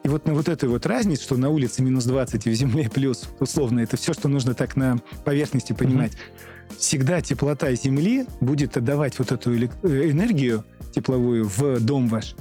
[0.04, 2.90] И вот на вот этой вот разнице, что на улице минус 20 и в земле
[2.90, 6.14] плюс, условно, это все, что нужно так на поверхности понимать.
[6.14, 6.51] Mm-hmm.
[6.78, 12.36] Всегда теплота земли будет отдавать вот эту э, энергию тепловую в дом ваш.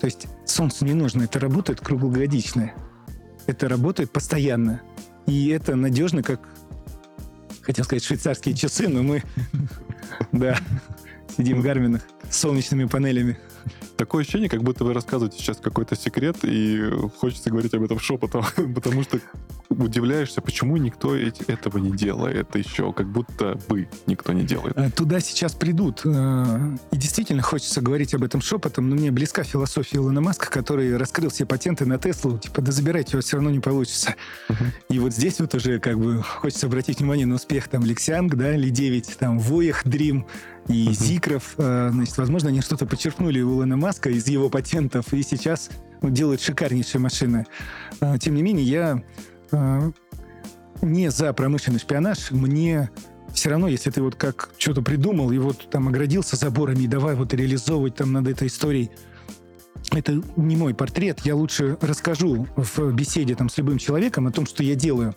[0.00, 2.72] То есть солнцу не нужно, это работает круглогодично.
[3.46, 4.82] Это работает постоянно.
[5.26, 6.48] И это надежно, как,
[7.62, 9.22] хотел сказать, швейцарские часы, но мы,
[10.32, 10.56] да,
[11.36, 13.38] сидим в гарминах с солнечными панелями.
[13.96, 18.44] Такое ощущение, как будто вы рассказываете сейчас какой-то секрет, и хочется говорить об этом шепотом,
[18.74, 19.18] потому что
[19.68, 24.76] удивляешься, почему никто этого не делает еще, как будто бы никто не делает.
[24.76, 26.02] А, туда сейчас придут.
[26.04, 30.96] Э, и действительно хочется говорить об этом шепотом, но мне близка философия Илона Маска, который
[30.96, 34.14] раскрыл все патенты на Теслу, типа, да забирайте, у вас все равно не получится.
[34.48, 34.66] Uh-huh.
[34.90, 38.52] И вот здесь вот уже как бы хочется обратить внимание на успех там Лексианг, да,
[38.56, 40.26] Ли 9, там Воях, Дрим
[40.68, 40.92] и uh-huh.
[40.92, 41.54] Зикров.
[41.58, 46.40] Э, значит, возможно, они что-то подчеркнули Илона Маска из его патентов, и сейчас ну, делают
[46.40, 47.46] шикарнейшие машины.
[48.00, 49.02] Э, тем не менее, я
[49.52, 49.90] а,
[50.82, 52.90] не за промышленный шпионаж, мне
[53.32, 57.14] все равно, если ты вот как что-то придумал и вот там оградился заборами и давай
[57.14, 58.90] вот реализовывать там над этой историей,
[59.90, 64.46] это не мой портрет, я лучше расскажу в беседе там с любым человеком о том,
[64.46, 65.14] что я делаю.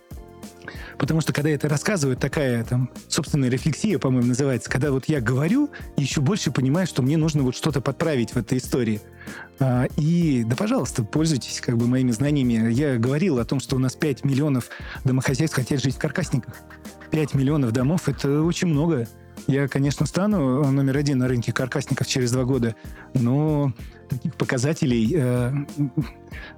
[0.97, 5.69] Потому что когда это рассказываю, такая там собственная рефлексия, по-моему, называется, когда вот я говорю,
[5.97, 9.01] еще больше понимаю, что мне нужно вот что-то подправить в этой истории.
[9.59, 12.71] А, и да, пожалуйста, пользуйтесь как бы моими знаниями.
[12.71, 14.69] Я говорил о том, что у нас 5 миллионов
[15.03, 16.55] домохозяйств хотят жить в каркасниках.
[17.11, 19.07] 5 миллионов домов— это очень много.
[19.47, 22.75] Я, конечно, стану номер один на рынке каркасников через два года,
[23.13, 23.73] но
[24.07, 25.53] таких показателей, э,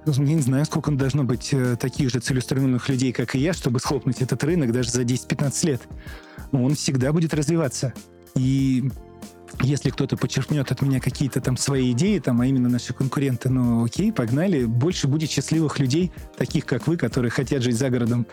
[0.06, 3.80] я не знаю, сколько должно быть э, таких же целеустремленных людей, как и я, чтобы
[3.80, 5.82] схлопнуть этот рынок даже за 10-15 лет.
[6.52, 7.92] Он всегда будет развиваться.
[8.34, 8.90] И
[9.62, 13.84] если кто-то подчеркнет от меня какие-то там свои идеи, там, а именно наши конкуренты, ну
[13.84, 14.64] окей, погнали.
[14.64, 18.26] Больше будет счастливых людей, таких как вы, которые хотят жить за городом.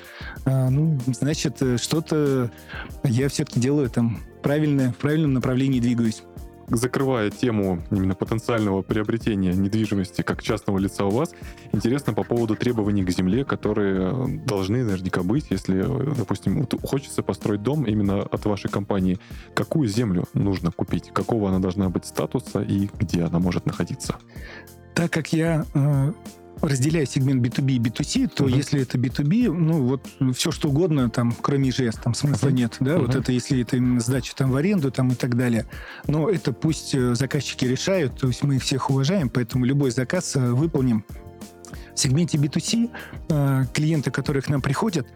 [0.45, 2.51] А, ну, значит, э, что-то
[3.04, 6.23] я все-таки делаю там правильное, в правильном направлении двигаюсь
[6.67, 11.34] закрывая тему именно потенциального приобретения недвижимости как частного лица у вас,
[11.71, 15.82] интересно по поводу требований к земле, которые должны наверняка быть, если,
[16.15, 19.19] допустим, хочется построить дом именно от вашей компании.
[19.54, 21.12] Какую землю нужно купить?
[21.13, 24.15] Какого она должна быть статуса и где она может находиться?
[24.93, 26.13] Так как я э,
[26.62, 28.56] разделяю сегмент B2B и B2C, то uh-huh.
[28.56, 32.54] если это B2B, ну вот все что угодно, там, кроме ИЖС, там смысла uh-huh.
[32.54, 33.06] нет, да, uh-huh.
[33.06, 35.65] вот это если это именно сдача там в аренду там и так далее.
[36.08, 40.36] Но это пусть э, заказчики решают, то есть мы их всех уважаем, поэтому любой заказ
[40.36, 41.06] э, выполним.
[41.94, 42.91] В сегменте B2C
[43.30, 45.08] э, клиенты, которые к нам приходят,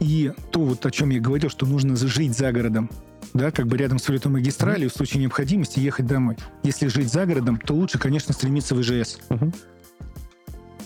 [0.00, 2.90] и то, вот о чем я говорил, что нужно жить за городом,
[3.34, 4.92] да, как бы рядом с улетной магистралью, mm-hmm.
[4.92, 6.36] в случае необходимости ехать домой.
[6.62, 9.18] Если жить за городом, то лучше, конечно, стремиться в ИЖС.
[9.28, 9.54] Uh-huh.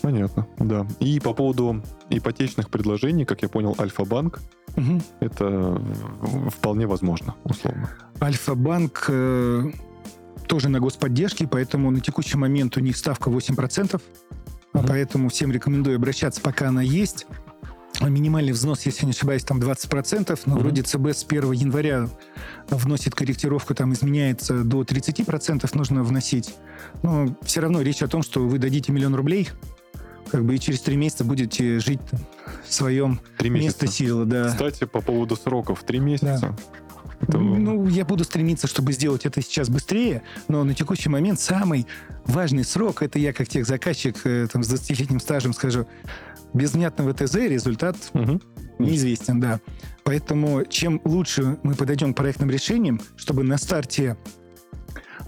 [0.03, 0.85] Понятно, да.
[0.99, 4.41] И по поводу ипотечных предложений, как я понял, Альфа-банк,
[4.75, 5.01] угу.
[5.21, 5.81] это
[6.49, 7.89] вполне возможно, условно.
[8.21, 9.71] Альфа-банк э,
[10.45, 14.85] тоже на господдержке, поэтому на текущий момент у них ставка 8%, угу.
[14.85, 17.25] поэтому всем рекомендую обращаться, пока она есть.
[18.01, 22.09] Минимальный взнос, если не ошибаюсь, там 20%, но mm вроде ЦБ с 1 января
[22.67, 26.55] вносит корректировку, там изменяется до 30% нужно вносить.
[27.03, 29.47] Но все равно речь о том, что вы дадите миллион рублей,
[30.33, 31.99] как бы и через три месяца будете жить
[32.67, 34.25] в своем три места силы.
[34.25, 34.47] Да.
[34.47, 35.83] Кстати, по поводу сроков.
[35.83, 36.39] Три месяца.
[36.41, 36.55] Да.
[37.21, 37.37] Это...
[37.37, 41.85] Ну, я буду стремиться, чтобы сделать это сейчас быстрее, но на текущий момент самый
[42.25, 45.85] важный срок, это я как тех заказчик э, там, с 20-летним стажем скажу,
[46.51, 48.41] без внятного ТЗ результат угу.
[48.79, 49.59] неизвестен, да.
[50.03, 54.17] Поэтому чем лучше мы подойдем к проектным решениям, чтобы на старте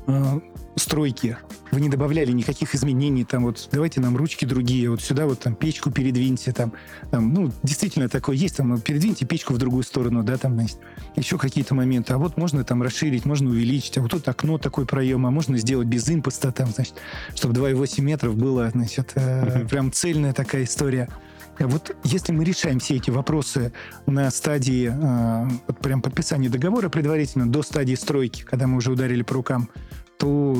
[0.08, 0.40] э,
[0.76, 1.38] стройки.
[1.72, 5.56] Вы не добавляли никаких изменений, там вот давайте нам ручки другие, вот сюда вот там
[5.56, 6.74] печку передвиньте, там,
[7.12, 10.78] там ну, действительно такое есть, там, передвиньте печку в другую сторону, да, там, значит,
[11.16, 14.86] еще какие-то моменты, а вот можно там расширить, можно увеличить, а вот тут окно такой
[14.86, 16.96] проем, а можно сделать без импоста, там, значит,
[17.36, 21.10] чтобы 2,8 метров было, значит, э, прям цельная такая история.
[21.58, 23.72] Вот если мы решаем все эти вопросы
[24.06, 29.22] на стадии э, вот прям подписания договора предварительно, до стадии стройки, когда мы уже ударили
[29.22, 29.70] по рукам,
[30.18, 30.56] то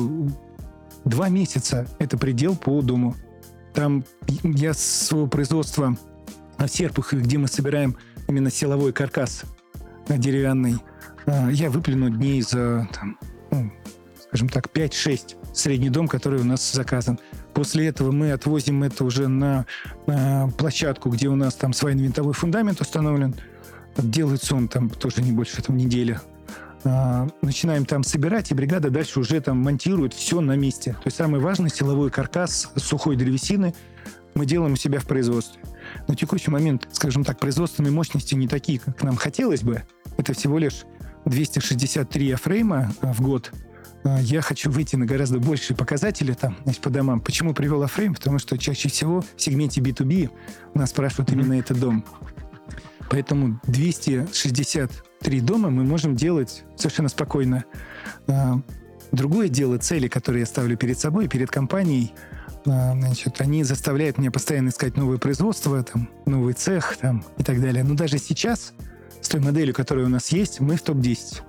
[1.06, 3.14] Два месяца— это предел по дому.
[3.72, 4.04] Там
[4.42, 5.96] я с своего производства
[6.58, 9.44] в Серпухове, где мы собираем именно силовой каркас
[10.08, 10.78] деревянный,
[11.26, 13.18] а, я выплюну дней за, там,
[13.52, 13.70] ну,
[14.20, 17.20] скажем так, 5-6 средний дом, который у нас заказан.
[17.54, 19.64] После этого мы отвозим это уже на,
[20.08, 23.36] на площадку, где у нас там свайно-винтовой фундамент установлен.
[23.96, 26.18] Делается он там тоже не больше там, недели,
[27.42, 30.92] начинаем там собирать, и бригада дальше уже там монтирует все на месте.
[30.92, 33.74] То есть самый важный силовой каркас сухой древесины
[34.34, 35.60] мы делаем у себя в производстве.
[36.08, 39.82] На текущий момент, скажем так, производственные мощности не такие, как нам хотелось бы.
[40.18, 40.84] Это всего лишь
[41.24, 43.50] 263 фрейма в год.
[44.04, 47.20] А, я хочу выйти на гораздо большие показатели там, значит, по домам.
[47.20, 48.14] Почему привел афрейм?
[48.14, 50.30] Потому что чаще всего в сегменте B2B
[50.74, 51.32] нас спрашивают mm-hmm.
[51.32, 52.04] именно этот дом.
[53.08, 53.60] Поэтому
[55.26, 57.64] 263 дома мы можем делать совершенно спокойно.
[58.28, 58.60] А,
[59.12, 62.12] другое дело, цели, которые я ставлю перед собой, перед компанией,
[62.64, 67.60] а, значит, они заставляют меня постоянно искать новые производства, там, новый цех там, и так
[67.60, 67.82] далее.
[67.82, 68.72] Но даже сейчас,
[69.20, 71.42] с той моделью, которая у нас есть, мы в топ-10.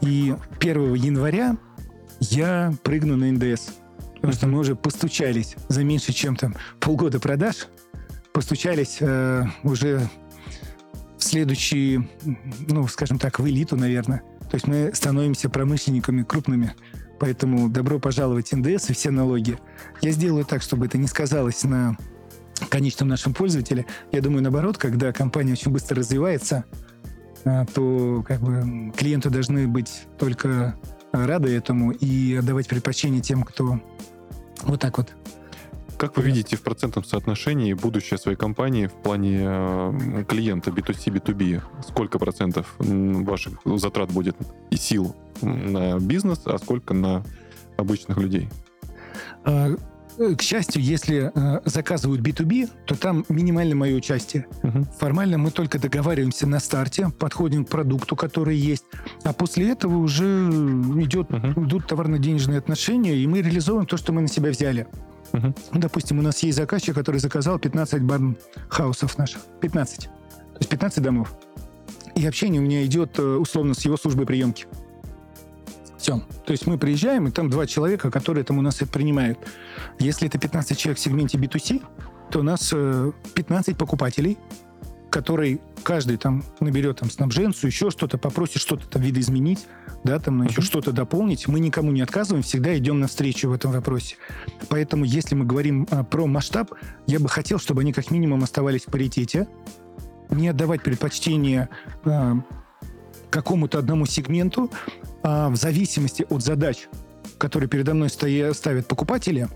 [0.00, 1.56] И 1 января
[2.20, 3.68] я прыгну на НДС.
[4.14, 7.68] Потому что мы уже постучались за меньше, чем там полгода продаж.
[8.32, 10.08] Постучались э, уже
[11.30, 12.08] следующие,
[12.68, 14.22] ну, скажем так, в элиту, наверное.
[14.50, 16.74] То есть мы становимся промышленниками крупными.
[17.20, 19.58] Поэтому добро пожаловать НДС и все налоги.
[20.00, 21.96] Я сделаю так, чтобы это не сказалось на
[22.68, 23.86] конечном нашем пользователе.
[24.10, 26.64] Я думаю, наоборот, когда компания очень быстро развивается,
[27.44, 30.76] а, то как бы клиенты должны быть только
[31.12, 33.80] рады этому и отдавать предпочтение тем, кто
[34.62, 35.14] вот так вот
[36.00, 41.60] Как вы видите в процентном соотношении будущее своей компании в плане э, клиента B2C, B2B?
[41.86, 44.34] Сколько процентов ваших затрат будет
[44.70, 47.22] и сил на бизнес, а сколько на
[47.76, 48.48] обычных людей?
[49.44, 49.76] А,
[50.20, 54.46] Э, к счастью, если э, заказывают B2B, то там минимально мое участие.
[54.62, 54.84] Угу.
[54.98, 58.84] Формально мы только договариваемся на старте, подходим к продукту, который есть,
[59.24, 61.64] а после этого уже идет, угу.
[61.64, 64.86] идут товарно-денежные отношения, и мы реализуем то, что мы на себя взяли.
[65.32, 65.54] Угу.
[65.74, 69.42] Допустим, у нас есть заказчик, который заказал 15 барн-хаусов наших.
[69.60, 70.04] 15.
[70.04, 70.10] То
[70.58, 71.34] есть 15 домов.
[72.14, 74.66] И общение у меня идет э, условно с его службой приемки.
[75.96, 76.20] Все.
[76.46, 79.38] То есть мы приезжаем, и там два человека, которые там у нас это принимают.
[79.98, 81.82] Если это 15 человек в сегменте B2C,
[82.30, 84.38] то у нас 15 э, покупателей,
[85.10, 89.66] который каждый там наберет там снабженцу, еще что-то, попросит что-то там видоизменить,
[90.04, 91.48] да, там еще что-то дополнить.
[91.48, 94.16] Мы никому не отказываем, всегда идем навстречу в этом вопросе.
[94.68, 96.72] Поэтому, если мы говорим а, про масштаб,
[97.06, 99.48] я бы хотел, чтобы они как минимум оставались в паритете,
[100.30, 101.68] не отдавать предпочтение
[102.04, 102.36] а,
[103.30, 104.70] какому-то одному сегменту,
[105.22, 106.88] а в зависимости от задач,
[107.38, 109.48] которые передо мной стоя, ставят покупатели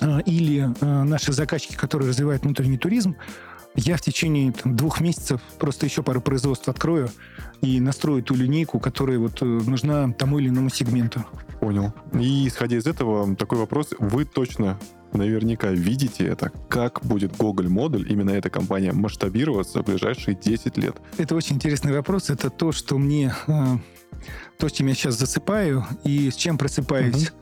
[0.00, 3.16] а, или а, наши заказчики, которые развивают внутренний туризм,
[3.74, 7.08] я в течение там, двух месяцев просто еще пару производств открою
[7.60, 11.24] и настрою ту линейку, которая вот э, нужна тому или иному сегменту.
[11.60, 11.92] Понял.
[12.12, 13.94] И исходя из этого, такой вопрос.
[13.98, 14.78] Вы точно
[15.12, 20.96] наверняка видите это, как будет Google модуль, именно эта компания, масштабироваться в ближайшие 10 лет?
[21.18, 22.30] Это очень интересный вопрос.
[22.30, 23.34] Это то, что мне...
[23.46, 23.76] Э,
[24.58, 27.32] то, с чем я сейчас засыпаю и с чем просыпаюсь.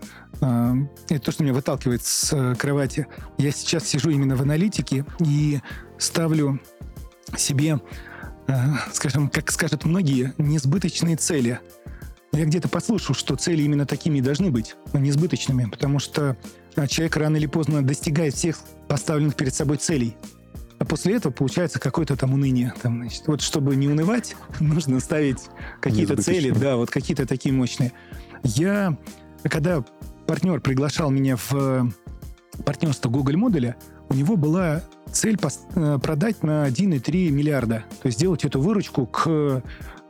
[0.40, 0.88] Uh-huh.
[1.10, 3.06] Это то, что меня выталкивает с кровати.
[3.36, 5.60] Я сейчас сижу именно в аналитике и
[6.00, 6.60] ставлю
[7.36, 7.80] себе,
[8.48, 8.52] э,
[8.92, 11.60] скажем, как скажут многие, несбыточные цели.
[12.32, 16.36] Я где-то послушал, что цели именно такими и должны быть, но несбыточными, потому что
[16.76, 20.16] а человек рано или поздно достигает всех поставленных перед собой целей.
[20.78, 22.72] А после этого получается какое-то там уныние.
[22.80, 25.38] Там, значит, вот чтобы не унывать, нужно ставить
[25.80, 27.92] какие-то цели, да, вот какие-то такие мощные.
[28.42, 28.96] Я,
[29.44, 29.84] когда
[30.26, 31.82] партнер приглашал меня в э,
[32.64, 33.76] партнерство Google модуля,
[34.10, 35.38] у него была цель
[35.74, 37.84] э, продать на 1,3 миллиарда.
[38.02, 39.60] То есть сделать эту выручку к, э,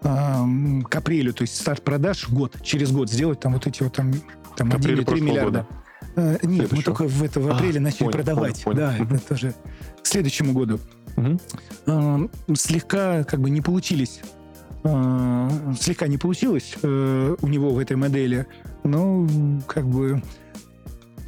[0.02, 4.12] к апрелю, то есть старт продаж год, через год сделать там вот эти вот там,
[4.56, 5.44] там 1,3 миллиарда.
[5.44, 5.66] Года.
[6.16, 8.64] Э, нет, мы только в, это, в апреле а, начали понял, продавать.
[8.64, 9.06] Понял, понял.
[9.08, 9.54] Да, это тоже
[10.02, 10.80] к следующему году.
[11.16, 11.40] Угу.
[11.86, 12.18] Э,
[12.54, 14.20] слегка как бы не получились.
[14.82, 18.46] Э, слегка не получилось э, у него в этой модели.
[18.82, 19.28] Но
[19.66, 20.22] как бы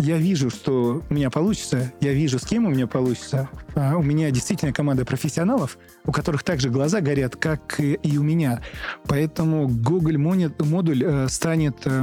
[0.03, 3.49] я вижу, что у меня получится, я вижу, с кем у меня получится.
[3.77, 8.61] А у меня действительно команда профессионалов, у которых также глаза горят, как и у меня.
[9.07, 12.03] Поэтому Google модуль э, станет э,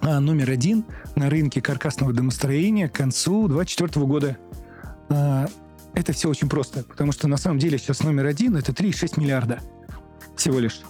[0.00, 4.38] а, номер один на рынке каркасного домостроения к концу 2024 года.
[5.10, 5.48] А,
[5.92, 9.60] это все очень просто, потому что на самом деле сейчас номер один это 3,6 миллиарда
[10.34, 10.80] всего лишь.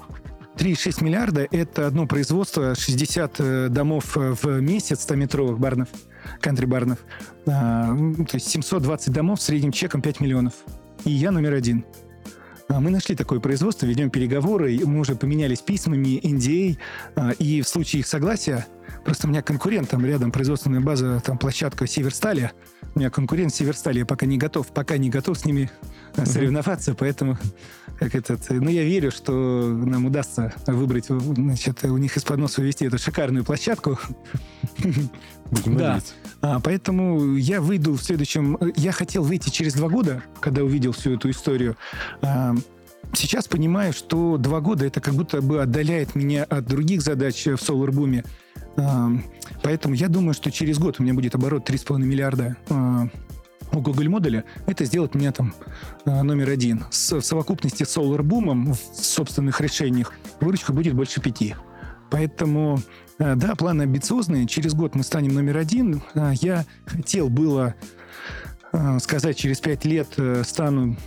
[0.58, 5.88] 3,6 миллиарда– это одно производство, 60 э, домов э, в месяц, 100-метровых барнов,
[6.40, 6.98] кантри-барнов.
[7.46, 10.54] А, то есть 720 домов с средним чеком 5 миллионов.
[11.04, 11.84] И я номер один.
[12.68, 16.76] Мы нашли такое производство, ведем переговоры, мы уже поменялись письмами, NDA,
[17.38, 18.66] и в случае их согласия
[19.08, 22.52] Просто у меня конкурент, там рядом производственная база, там площадка Северстали.
[22.94, 25.70] У меня конкурент Северстали, я пока не готов, пока не готов с ними
[26.12, 26.26] mm-hmm.
[26.26, 27.38] соревноваться, поэтому
[27.98, 32.86] как этот, ну, я верю, что нам удастся выбрать, значит, у них из-под носа увести
[32.86, 33.98] эту шикарную площадку.
[35.66, 36.00] Да.
[36.42, 38.58] А, поэтому я выйду в следующем...
[38.76, 41.76] Я хотел выйти через два года, когда увидел всю эту историю.
[42.20, 42.54] А,
[43.14, 47.54] сейчас понимаю, что два года это как будто бы отдаляет меня от других задач в
[47.54, 48.26] SolarBoom.
[49.62, 52.56] Поэтому я думаю, что через год у меня будет оборот 3,5 миллиарда
[53.72, 55.54] у Google модуля, это сделать меня там
[56.04, 56.84] а, номер один.
[56.90, 61.54] С, в совокупности с Solar Boom в собственных решениях выручка будет больше пяти.
[62.10, 62.80] Поэтому,
[63.18, 64.46] а, да, планы амбициозные.
[64.46, 66.02] Через год мы станем номер один.
[66.40, 67.74] Я хотел было
[69.00, 70.98] сказать, через пять лет э, стану,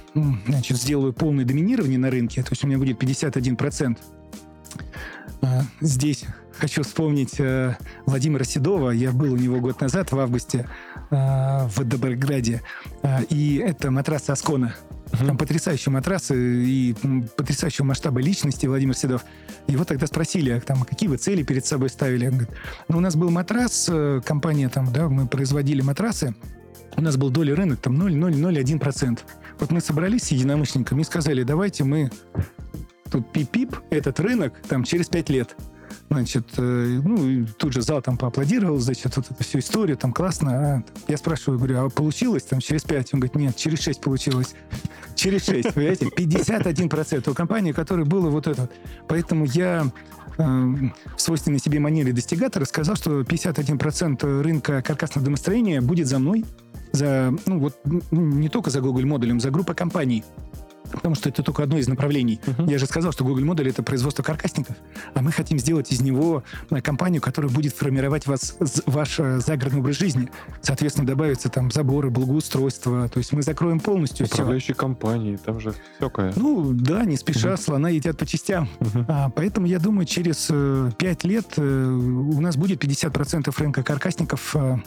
[0.48, 3.98] значит, сделаю полное доминирование на рынке, то есть у меня будет 51%.
[5.80, 6.26] Здесь
[6.62, 8.92] хочу вспомнить э, Владимира Седова.
[8.92, 10.70] Я был у него год назад, в августе,
[11.10, 12.62] э, в Доброграде.
[13.02, 14.76] Э, и это матрас Аскона.
[15.08, 15.26] Uh-huh.
[15.26, 16.96] Там потрясающие матрасы и
[17.36, 19.26] потрясающего масштаба личности Владимир Седов.
[19.66, 22.28] Его тогда спросили, там, какие вы цели перед собой ставили.
[22.28, 22.50] Он говорит,
[22.88, 26.36] ну, у нас был матрас, э, компания там, да, мы производили матрасы,
[26.96, 29.20] у нас был доля рынок там 0,001%.
[29.60, 32.12] Вот мы собрались с единомышленниками и сказали, давайте мы
[33.12, 35.56] тут пип-пип этот рынок там через 5 лет
[36.10, 40.52] Значит, э, ну, тут же зал там поаплодировал, значит, вот эту всю историю, там классно.
[40.52, 43.14] А, я спрашиваю, говорю, а получилось там через 5?
[43.14, 44.56] Он говорит, нет, через 6 получилось.
[45.16, 46.06] Через 6, понимаете?
[46.06, 48.70] 51% у компании, которой было вот это.
[49.08, 49.86] Поэтому я
[50.38, 56.46] э, в свойственной себе манере достигатора сказал, что 51% рынка каркасного домостроения будет за мной,
[56.92, 57.78] за, ну вот,
[58.12, 60.24] не только за Google модулем, за группой компаний.
[60.92, 62.40] Потому что это только одно из направлений.
[62.46, 62.70] Uh-huh.
[62.70, 64.76] Я же сказал, что Google модуль это производство каркасников,
[65.14, 69.80] а мы хотим сделать из него э, компанию, которая будет формировать вас, ваш э, загородный
[69.80, 70.30] образ жизни.
[70.62, 73.10] Соответственно, добавятся там заборы, благоустройство.
[73.10, 74.82] То есть мы закроем полностью Управляющие все.
[74.82, 76.34] компании, там же всякое.
[76.36, 77.62] Ну да, не спеша, uh-huh.
[77.62, 78.70] слона едят по частям.
[78.80, 79.06] Uh-huh.
[79.08, 84.56] А, поэтому я думаю, через э, 5 лет э, у нас будет 50% рынка каркасников
[84.56, 84.78] э,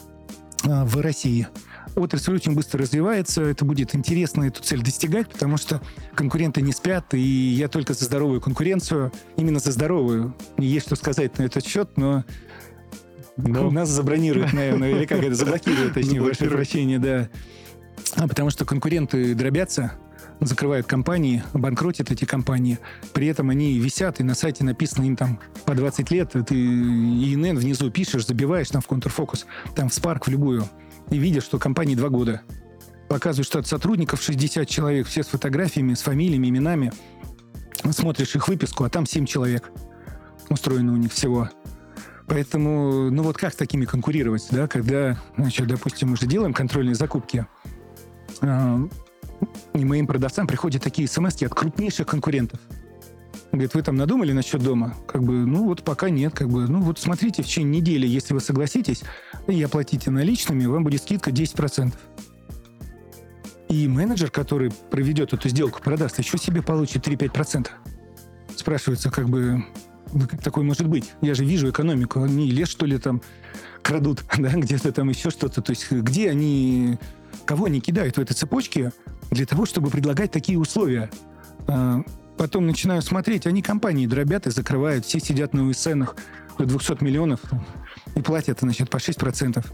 [0.65, 1.49] э, в России
[1.97, 5.81] отрасль очень быстро развивается, это будет интересно эту цель достигать, потому что
[6.15, 10.35] конкуренты не спят, и я только за здоровую конкуренцию, именно за здоровую.
[10.59, 12.25] Не есть что сказать на этот счет, но
[13.37, 13.71] но...
[13.71, 17.29] Нас забронируют, наверное, или как это, заблокируют, точнее, ваше прощение, да.
[18.17, 19.95] А, потому что конкуренты дробятся,
[20.41, 22.79] закрывают компании, банкротят эти компании.
[23.13, 26.33] При этом они висят, и на сайте написано им там по 20 лет.
[26.47, 30.69] Ты ИНН внизу пишешь, забиваешь там в контрфокус, там в Spark, в любую
[31.11, 32.43] и видишь, что компании два года.
[33.09, 36.93] Показывают штат сотрудников 60 человек, все с фотографиями, с фамилиями, именами.
[37.91, 39.71] Смотришь их выписку, а там 7 человек
[40.49, 41.51] устроено у них всего.
[42.27, 46.95] Поэтому, ну вот как с такими конкурировать, да, когда, значит, допустим, мы же делаем контрольные
[46.95, 47.47] закупки,
[48.41, 48.89] э,
[49.75, 52.61] и моим продавцам приходят такие смс от крупнейших конкурентов.
[53.53, 54.95] Говорит, вы там надумали насчет дома?
[55.07, 56.35] Как бы, ну вот пока нет.
[56.35, 59.03] Как бы, ну вот смотрите, в течение недели, если вы согласитесь,
[59.47, 61.93] и оплатите наличными, вам будет скидка 10%.
[63.69, 67.69] И менеджер, который проведет эту сделку, продаст, еще себе получит 3-5%.
[68.57, 69.65] Спрашивается, как бы,
[70.13, 71.13] ну, как такое может быть?
[71.21, 72.23] Я же вижу экономику.
[72.23, 73.21] Они лес, что ли, там
[73.83, 75.63] крадут, да, где-то там еще что-то.
[75.63, 76.99] То есть где они,
[77.45, 78.93] кого они кидают в этой цепочке
[79.31, 81.11] для того, чтобы предлагать такие условия?
[82.37, 86.17] Потом начинаю смотреть, они компании дробят и закрывают, все сидят на УСНах
[86.59, 87.41] до 200 миллионов
[88.17, 89.65] и платят, значит, по 6%.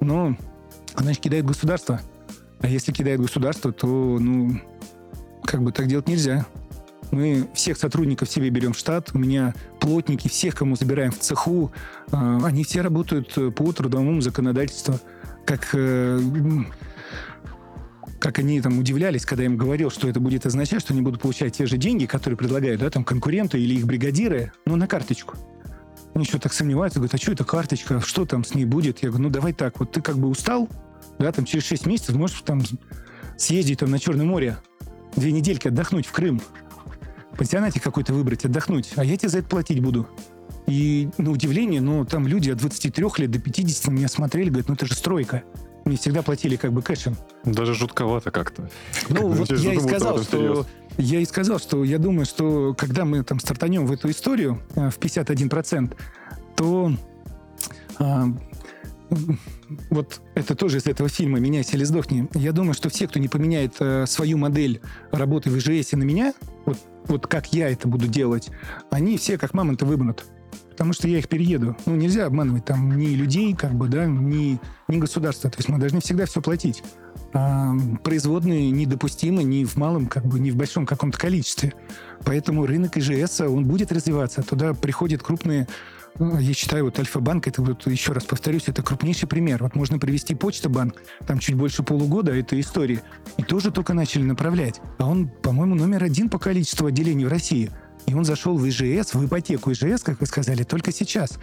[0.00, 0.36] Но,
[0.96, 2.00] значит, кидает государство.
[2.60, 3.86] А если кидает государство, то,
[4.20, 4.60] ну,
[5.44, 6.46] как бы так делать нельзя.
[7.10, 9.10] Мы всех сотрудников себе берем в штат.
[9.12, 11.72] У меня плотники, всех, кому забираем в цеху,
[12.10, 14.98] а, они все работают по трудовому законодательству.
[15.44, 16.20] Как э,
[18.24, 21.20] как они там удивлялись, когда я им говорил, что это будет означать, что они будут
[21.20, 25.36] получать те же деньги, которые предлагают, да, там, конкуренты или их бригадиры, но на карточку.
[26.14, 29.02] Они еще так сомневаются, говорят, а что это карточка, что там с ней будет?
[29.02, 30.70] Я говорю, ну давай так, вот ты как бы устал,
[31.18, 32.62] да, там через 6 месяцев можешь там
[33.36, 34.56] съездить там на Черное море,
[35.16, 36.40] две недельки отдохнуть в Крым,
[37.36, 40.08] пансионате какой-то выбрать, отдохнуть, а я тебе за это платить буду.
[40.66, 44.68] И на удивление, ну, там люди от 23 лет до 50 на меня смотрели, говорят,
[44.68, 45.42] ну это же стройка.
[45.84, 47.16] Мне всегда платили как бы кэшем.
[47.44, 48.70] Даже жутковато как-то.
[49.08, 50.66] Ну, вот я и сказал, что...
[50.96, 54.90] Я и сказал, что я думаю, что когда мы там стартанем в эту историю э,
[54.90, 55.92] в 51%,
[56.54, 56.92] то
[57.98, 58.26] а,
[59.90, 62.28] вот это тоже из этого фильма «Меняйся или сдохни».
[62.34, 64.80] Я думаю, что все, кто не поменяет а, свою модель
[65.10, 66.32] работы в ИЖС на меня,
[66.64, 68.50] вот, вот как я это буду делать,
[68.90, 70.24] они все как мамонты выбнут
[70.74, 71.76] потому что я их перееду.
[71.86, 74.58] Ну, нельзя обманывать там ни людей, как бы, да, ни,
[74.88, 75.48] ни государства.
[75.48, 76.82] То есть мы должны всегда все платить.
[77.32, 77.72] А,
[78.02, 81.74] производные недопустимы ни в малом, как бы, ни в большом каком-то количестве.
[82.24, 84.42] Поэтому рынок ИЖС, он будет развиваться.
[84.42, 85.68] Туда приходят крупные
[86.16, 89.64] ну, я считаю, вот Альфа-банк, это вот еще раз повторюсь, это крупнейший пример.
[89.64, 93.00] Вот можно привести Почта банк, там чуть больше полугода этой истории,
[93.36, 94.80] и тоже только начали направлять.
[94.98, 97.72] А он, по-моему, номер один по количеству отделений в России–
[98.06, 101.38] и он зашел в ИЖС, в ипотеку ИЖС, как вы сказали, только сейчас.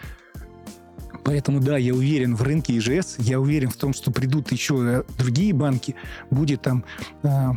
[1.24, 5.03] Поэтому, да, я уверен в рынке ИЖС, я уверен в том, что придут еще э,
[5.18, 5.95] другие банки,
[6.32, 6.84] будет там
[7.24, 7.51] э,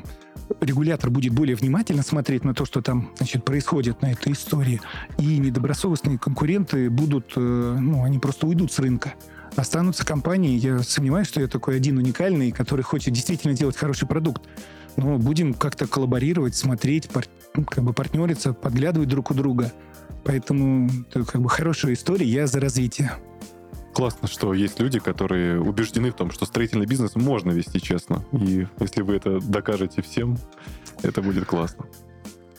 [0.60, 4.80] регулятор будет более внимательно смотреть на то, что там значит, происходит на этой истории,
[5.18, 9.14] и недобросовестные конкуренты будут, э, ну, они просто уйдут с рынка.
[9.56, 14.42] Останутся компании, я сомневаюсь, что я такой один уникальный, который хочет действительно делать хороший продукт.
[14.96, 17.26] Но будем как-то коллаборировать, смотреть, пар-
[17.62, 19.72] как бы партнериться, подглядывать друг у друга.
[20.24, 23.12] Поэтому это как бы хорошая история, я за развитие.
[23.92, 28.24] Классно, что есть люди, которые убеждены в том, что строительный бизнес можно вести честно.
[28.32, 30.36] И если вы это докажете всем,
[31.02, 31.86] это будет классно.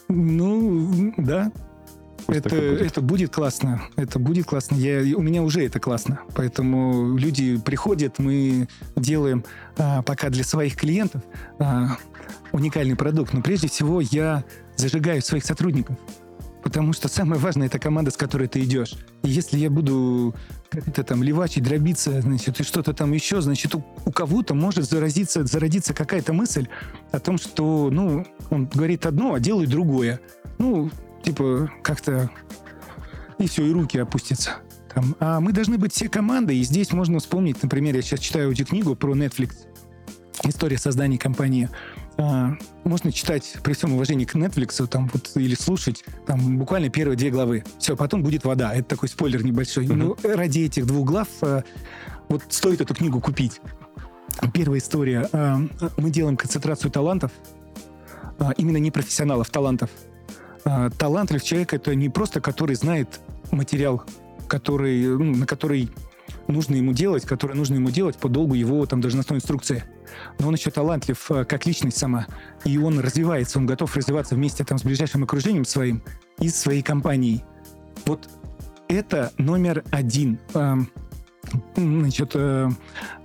[0.07, 1.51] Ну, да,
[2.27, 3.81] это, это будет классно.
[3.97, 4.75] Это будет классно.
[4.75, 6.21] Я, у меня уже это классно.
[6.35, 9.43] Поэтому люди приходят, мы делаем
[9.77, 11.21] а, пока для своих клиентов
[11.59, 11.97] а,
[12.53, 13.33] уникальный продукт.
[13.33, 15.97] Но прежде всего я зажигаю своих сотрудников.
[16.63, 18.95] Потому что самое важное— это команда, с которой ты идешь.
[19.21, 20.33] И если я буду
[20.69, 25.45] как-то там левачить, дробиться, значит, и что-то там еще, значит, у, у кого-то может заразиться,
[25.45, 26.67] зародиться какая-то мысль
[27.11, 30.19] о том, что, ну, он говорит одно, а делает другое.
[30.57, 30.89] Ну,
[31.23, 32.31] типа, как-то...
[33.37, 34.55] И все, и руки опустятся.
[34.91, 35.15] Там.
[35.19, 38.95] А мы должны быть все командой, и здесь можно вспомнить, например, я сейчас читаю аудиокнигу
[38.95, 39.51] про Netflix.
[40.43, 41.69] История создания компании.
[42.17, 42.53] А,
[42.83, 47.29] можно читать при всем уважении к Netflix там вот или слушать там буквально первые две
[47.29, 47.63] главы.
[47.77, 48.73] Все, потом будет вода.
[48.73, 49.85] Это такой спойлер небольшой.
[49.85, 49.95] Mm-hmm.
[49.95, 51.63] Ну, ради этих двух глав а,
[52.29, 53.59] вот стоит эту книгу купить.
[54.53, 55.27] Первая история.
[55.33, 55.59] А,
[55.97, 57.31] мы делаем концентрацию талантов,
[58.39, 59.89] а, именно не профессионалов, талантов.
[60.97, 63.19] Талантлив человек это не просто который знает
[63.51, 64.03] материал,
[64.47, 65.91] который, ну, на который
[66.47, 69.83] нужно ему делать, который нужно ему делать по долгу его там должностной инструкции.
[70.39, 72.27] Но он еще талантлив э, как личность сама,
[72.63, 76.03] и он развивается, он готов развиваться вместе там с ближайшим окружением своим
[76.39, 77.43] и своей компанией.
[78.05, 78.29] Вот
[78.87, 80.39] это номер один.
[81.75, 82.69] Значит, э,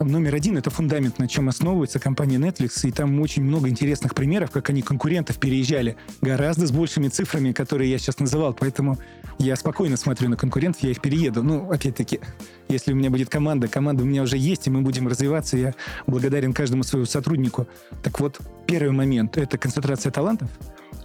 [0.01, 4.51] номер один— это фундамент, на чем основывается компания Netflix, и там очень много интересных примеров,
[4.51, 8.99] как они конкурентов переезжали, гораздо с большими цифрами, которые я сейчас называл, поэтому
[9.39, 11.43] я спокойно смотрю на конкурентов, я их перееду.
[11.43, 12.21] Ну, опять-таки,
[12.68, 15.75] если у меня будет команда, команда у меня уже есть, и мы будем развиваться, я
[16.07, 17.66] благодарен каждому своему сотруднику.
[18.03, 20.51] Так вот, первый момент— это концентрация талантов,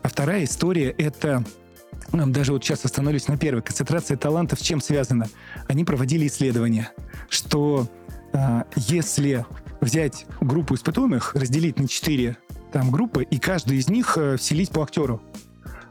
[0.02, 1.44] а вторая история— это
[2.12, 3.62] даже вот сейчас остановлюсь на первой.
[3.62, 5.28] Концентрация талантов чем связана?
[5.68, 6.92] Они проводили исследования,
[7.30, 7.88] что
[8.34, 9.46] э, если
[9.82, 12.38] взять группу испытуемых, разделить на четыре
[12.72, 15.22] там группы, и каждый из них э, вселить по актеру,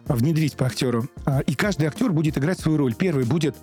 [0.07, 2.95] внедрить по актеру, э, и каждый актер будет играть свою роль.
[2.95, 3.57] Первый будет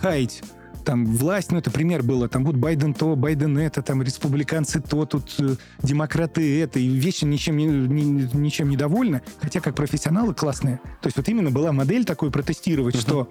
[0.00, 0.42] хаять
[0.88, 5.04] там власть, ну это пример было, там будут Байден то, Байден это, там республиканцы то,
[5.04, 10.32] тут э, демократы это, и вечно ничем не, ни, ничем не довольны, хотя как профессионалы
[10.32, 10.78] классные.
[11.02, 13.00] То есть вот именно была модель такой протестировать, uh-huh.
[13.00, 13.28] что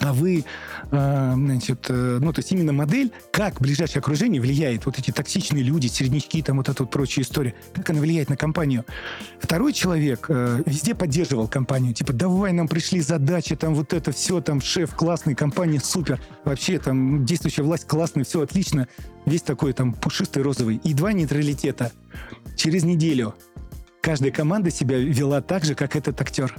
[0.00, 0.44] а вы,
[0.90, 5.62] э, значит, э, ну, то есть именно модель, как ближайшее окружение влияет, вот эти токсичные
[5.62, 8.84] люди, середнячки, там вот эта вот прочая история, как она влияет на компанию.
[9.40, 14.40] Второй человек э, везде поддерживал компанию, типа, давай, нам пришли задачи, там вот это все,
[14.40, 18.88] там шеф классный, компания супер, вообще там действующая власть классная, все отлично,
[19.26, 20.80] весь такой там пушистый розовый.
[20.84, 21.92] И два нейтралитета.
[22.56, 23.34] Через неделю
[24.00, 26.54] каждая команда себя вела так же, как этот актер.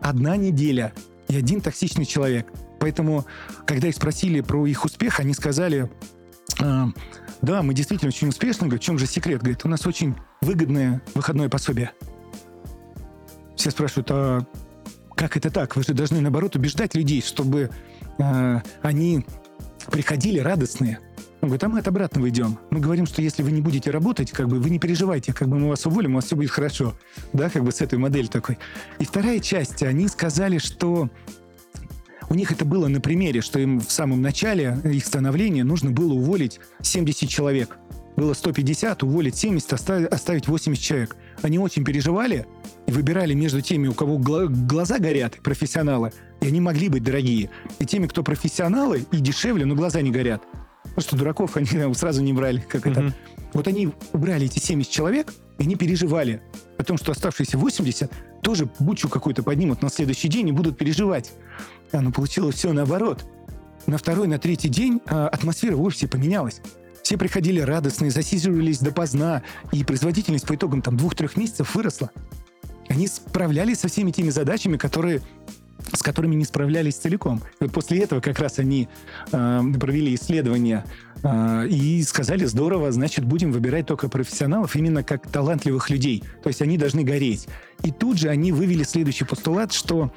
[0.00, 0.92] Одна неделя
[1.28, 2.52] и один токсичный человек–
[2.84, 3.24] Поэтому,
[3.64, 5.90] когда их спросили про их успех, они сказали,
[6.60, 6.84] э,
[7.40, 8.66] да, мы действительно очень успешны.
[8.66, 9.40] Говорит, в чем же секрет?
[9.40, 11.92] Говорит, у нас очень выгодное выходное пособие.
[13.56, 14.46] Все спрашивают, а
[15.16, 15.76] как это так?
[15.76, 17.70] Вы же должны, наоборот, убеждать людей, чтобы
[18.18, 19.24] э, они
[19.90, 20.98] приходили радостные.
[21.40, 22.58] Он говорит, а мы от обратного идем.
[22.68, 25.58] Мы говорим, что если вы не будете работать, как бы вы не переживайте, как бы
[25.58, 26.94] мы вас уволим, у вас все будет хорошо.
[27.32, 28.58] Да, как бы с этой моделью такой.
[28.98, 31.08] И вторая часть, они сказали, что
[32.28, 36.14] у них это было на примере, что им в самом начале их становления нужно было
[36.14, 37.78] уволить 70 человек.
[38.16, 39.72] Было 150, уволить 70,
[40.12, 41.16] оставить 80 человек.
[41.42, 42.46] Они очень переживали
[42.86, 47.86] и выбирали между теми, у кого глаза горят, профессионалы, и они могли быть дорогие, и
[47.86, 50.42] теми, кто профессионалы и дешевле, но глаза не горят.
[50.82, 53.06] Потому что дураков они сразу не брали, как mm-hmm.
[53.06, 53.14] это.
[53.52, 56.42] Вот они убрали эти 70 человек, и они переживали
[56.78, 58.10] о том, что оставшиеся 80
[58.42, 61.32] тоже бучу какую-то поднимут на следующий день и будут переживать.
[61.94, 63.24] А, но получилось все наоборот.
[63.86, 66.60] На второй, на третий день а, атмосфера в офисе поменялась.
[67.02, 69.42] Все приходили радостные, засиживались допоздна,
[69.72, 72.10] и производительность по итогам там двух-трех месяцев выросла.
[72.88, 75.22] Они справлялись со всеми теми задачами, которые
[75.92, 77.42] с которыми не справлялись целиком.
[77.60, 78.88] И вот после этого как раз они
[79.30, 80.84] э, провели исследование
[81.22, 86.24] э, и сказали, здорово, значит, будем выбирать только профессионалов именно как талантливых людей.
[86.42, 87.48] То есть они должны гореть.
[87.82, 90.10] И тут же они вывели следующий постулат, что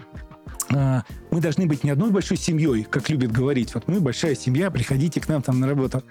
[0.70, 3.74] мы должны быть не одной большой семьей, как любят говорить.
[3.74, 6.03] Вот мы большая семья, приходите к нам там на работу.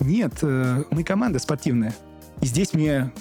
[0.00, 1.94] Нет, э, мы команда спортивная.
[2.40, 3.12] И здесь мне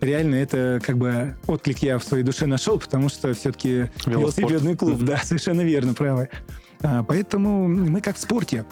[0.00, 5.02] реально это как бы отклик я в своей душе нашел, потому что все-таки велосипедный клуб,
[5.02, 6.28] да, совершенно верно, правы.
[6.82, 8.64] А, поэтому мы как в спорте.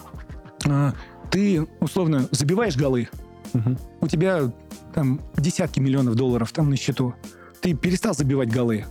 [0.67, 0.93] А,
[1.31, 3.09] ты, условно, забиваешь голы,
[3.55, 3.77] угу.
[4.01, 4.53] у тебя
[4.95, 7.15] там десятки миллионов долларов там на счету,
[7.61, 8.85] ты перестал забивать голы,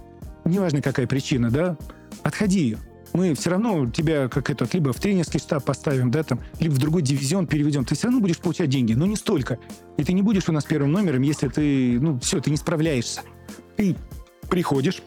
[0.51, 1.77] неважно какая причина, да,
[2.23, 2.77] отходи,
[3.13, 6.77] мы все равно тебя как этот либо в тренерский штаб поставим, да, там, либо в
[6.77, 7.83] другой дивизион переведем.
[7.83, 9.59] Ты все равно будешь получать деньги, но не столько.
[9.97, 13.21] И ты не будешь у нас первым номером, если ты, ну, все, ты не справляешься.
[13.75, 13.95] Ты
[14.49, 15.01] приходишь,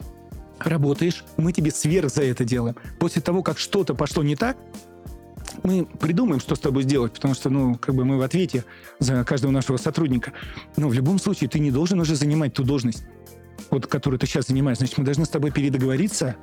[0.59, 2.75] работаешь, мы тебе сверх за это делаем.
[2.99, 4.57] После того, как что-то пошло не так,
[5.63, 8.65] мы придумаем, что с тобой сделать, потому что, ну, как бы мы в ответе
[8.99, 10.33] за каждого нашего сотрудника.
[10.77, 13.03] Но в любом случае ты не должен уже занимать ту должность,
[13.71, 14.77] вот, которую ты сейчас занимаешь.
[14.77, 16.35] Значит, мы должны с тобой передоговориться,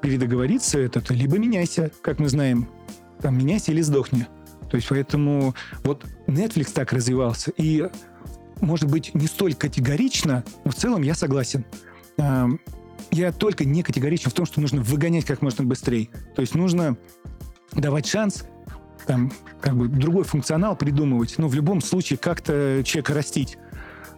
[0.00, 2.68] передоговориться это, то либо меняйся, как мы знаем.
[3.20, 4.26] Там, меняйся или сдохни.
[4.70, 7.52] То есть поэтому вот Netflix так развивался.
[7.56, 7.88] И,
[8.60, 11.64] может быть, не столь категорично, но в целом я согласен.
[13.10, 16.08] Я только не категоричен в том, что нужно выгонять как можно быстрее.
[16.34, 16.96] То есть нужно
[17.72, 18.44] давать шанс
[19.06, 23.58] там, как бы другой функционал придумывать, но в любом случае как-то человека растить.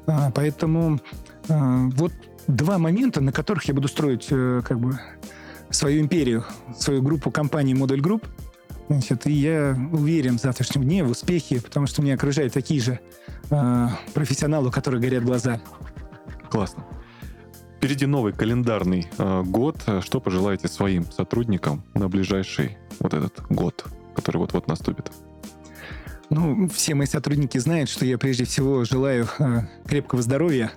[0.06, 1.00] А, поэтому
[1.48, 2.12] вот
[2.46, 4.98] два момента, на которых я буду строить э, как бы
[5.70, 6.44] свою империю,
[6.76, 8.24] свою группу компаний Model Group.
[8.88, 13.00] Значит, и я уверен в завтрашнем дне в успехе, потому что меня окружают такие же
[13.50, 15.60] э, профессионалы, у которых горят глаза.
[16.50, 16.84] Классно.
[17.78, 19.84] Впереди новый календарный э, год.
[20.00, 23.84] Что пожелаете своим сотрудникам на ближайший вот этот год,
[24.14, 25.10] который вот-вот наступит?
[26.30, 30.72] Ну, все мои сотрудники знают, что я прежде всего желаю э, крепкого здоровья,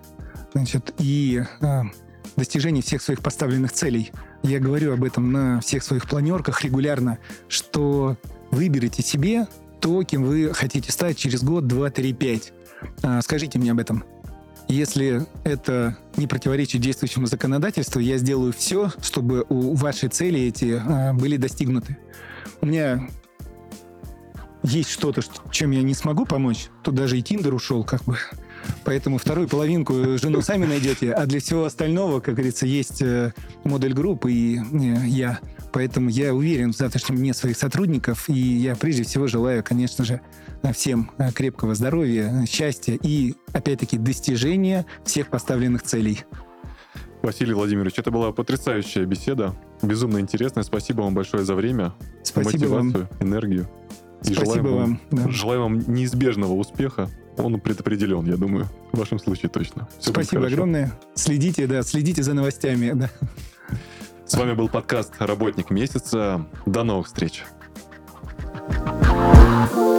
[0.53, 1.81] значит, и э,
[2.35, 4.11] достижения всех своих поставленных целей.
[4.43, 8.17] Я говорю об этом на всех своих планерках регулярно, что
[8.51, 9.47] выберите себе
[9.79, 12.53] то, кем вы хотите стать через год, два, три, пять.
[13.03, 14.03] А, скажите мне об этом.
[14.67, 21.13] Если это не противоречит действующему законодательству, я сделаю все, чтобы у вашей цели эти а,
[21.13, 21.97] были достигнуты.
[22.61, 23.07] У меня
[24.63, 25.21] есть что-то,
[25.51, 28.17] чем я не смогу помочь, тут даже и Тиндер ушел, как бы.
[28.84, 33.34] Поэтому вторую половинку жену сами найдете, а для всего остального, как говорится, есть э,
[33.64, 35.39] модель группы и э, я.
[35.72, 40.22] Поэтому я уверен в завтрашнем дне своих сотрудников, и я прежде всего желаю, конечно же,
[40.74, 46.26] всем э, крепкого здоровья, счастья и, опять-таки, достижения всех поставленных целей.
[47.22, 50.64] Василий Владимирович, это была потрясающая беседа, безумно интересная.
[50.64, 51.93] Спасибо вам большое за время,
[52.24, 53.28] Спасибо мотивацию, вам.
[53.28, 53.70] энергию.
[54.24, 55.01] И Спасибо желаем вам.
[55.12, 55.30] Да.
[55.30, 57.10] Желаю вам неизбежного успеха.
[57.39, 58.67] Он предопределен, я думаю.
[58.91, 59.87] В вашем случае точно.
[59.99, 60.93] Все Спасибо огромное.
[61.15, 62.91] Следите, да, следите за новостями.
[62.93, 63.09] Да.
[64.25, 66.45] С вами был подкаст «Работник месяца».
[66.65, 67.43] До новых встреч.
[68.71, 69.98] thank you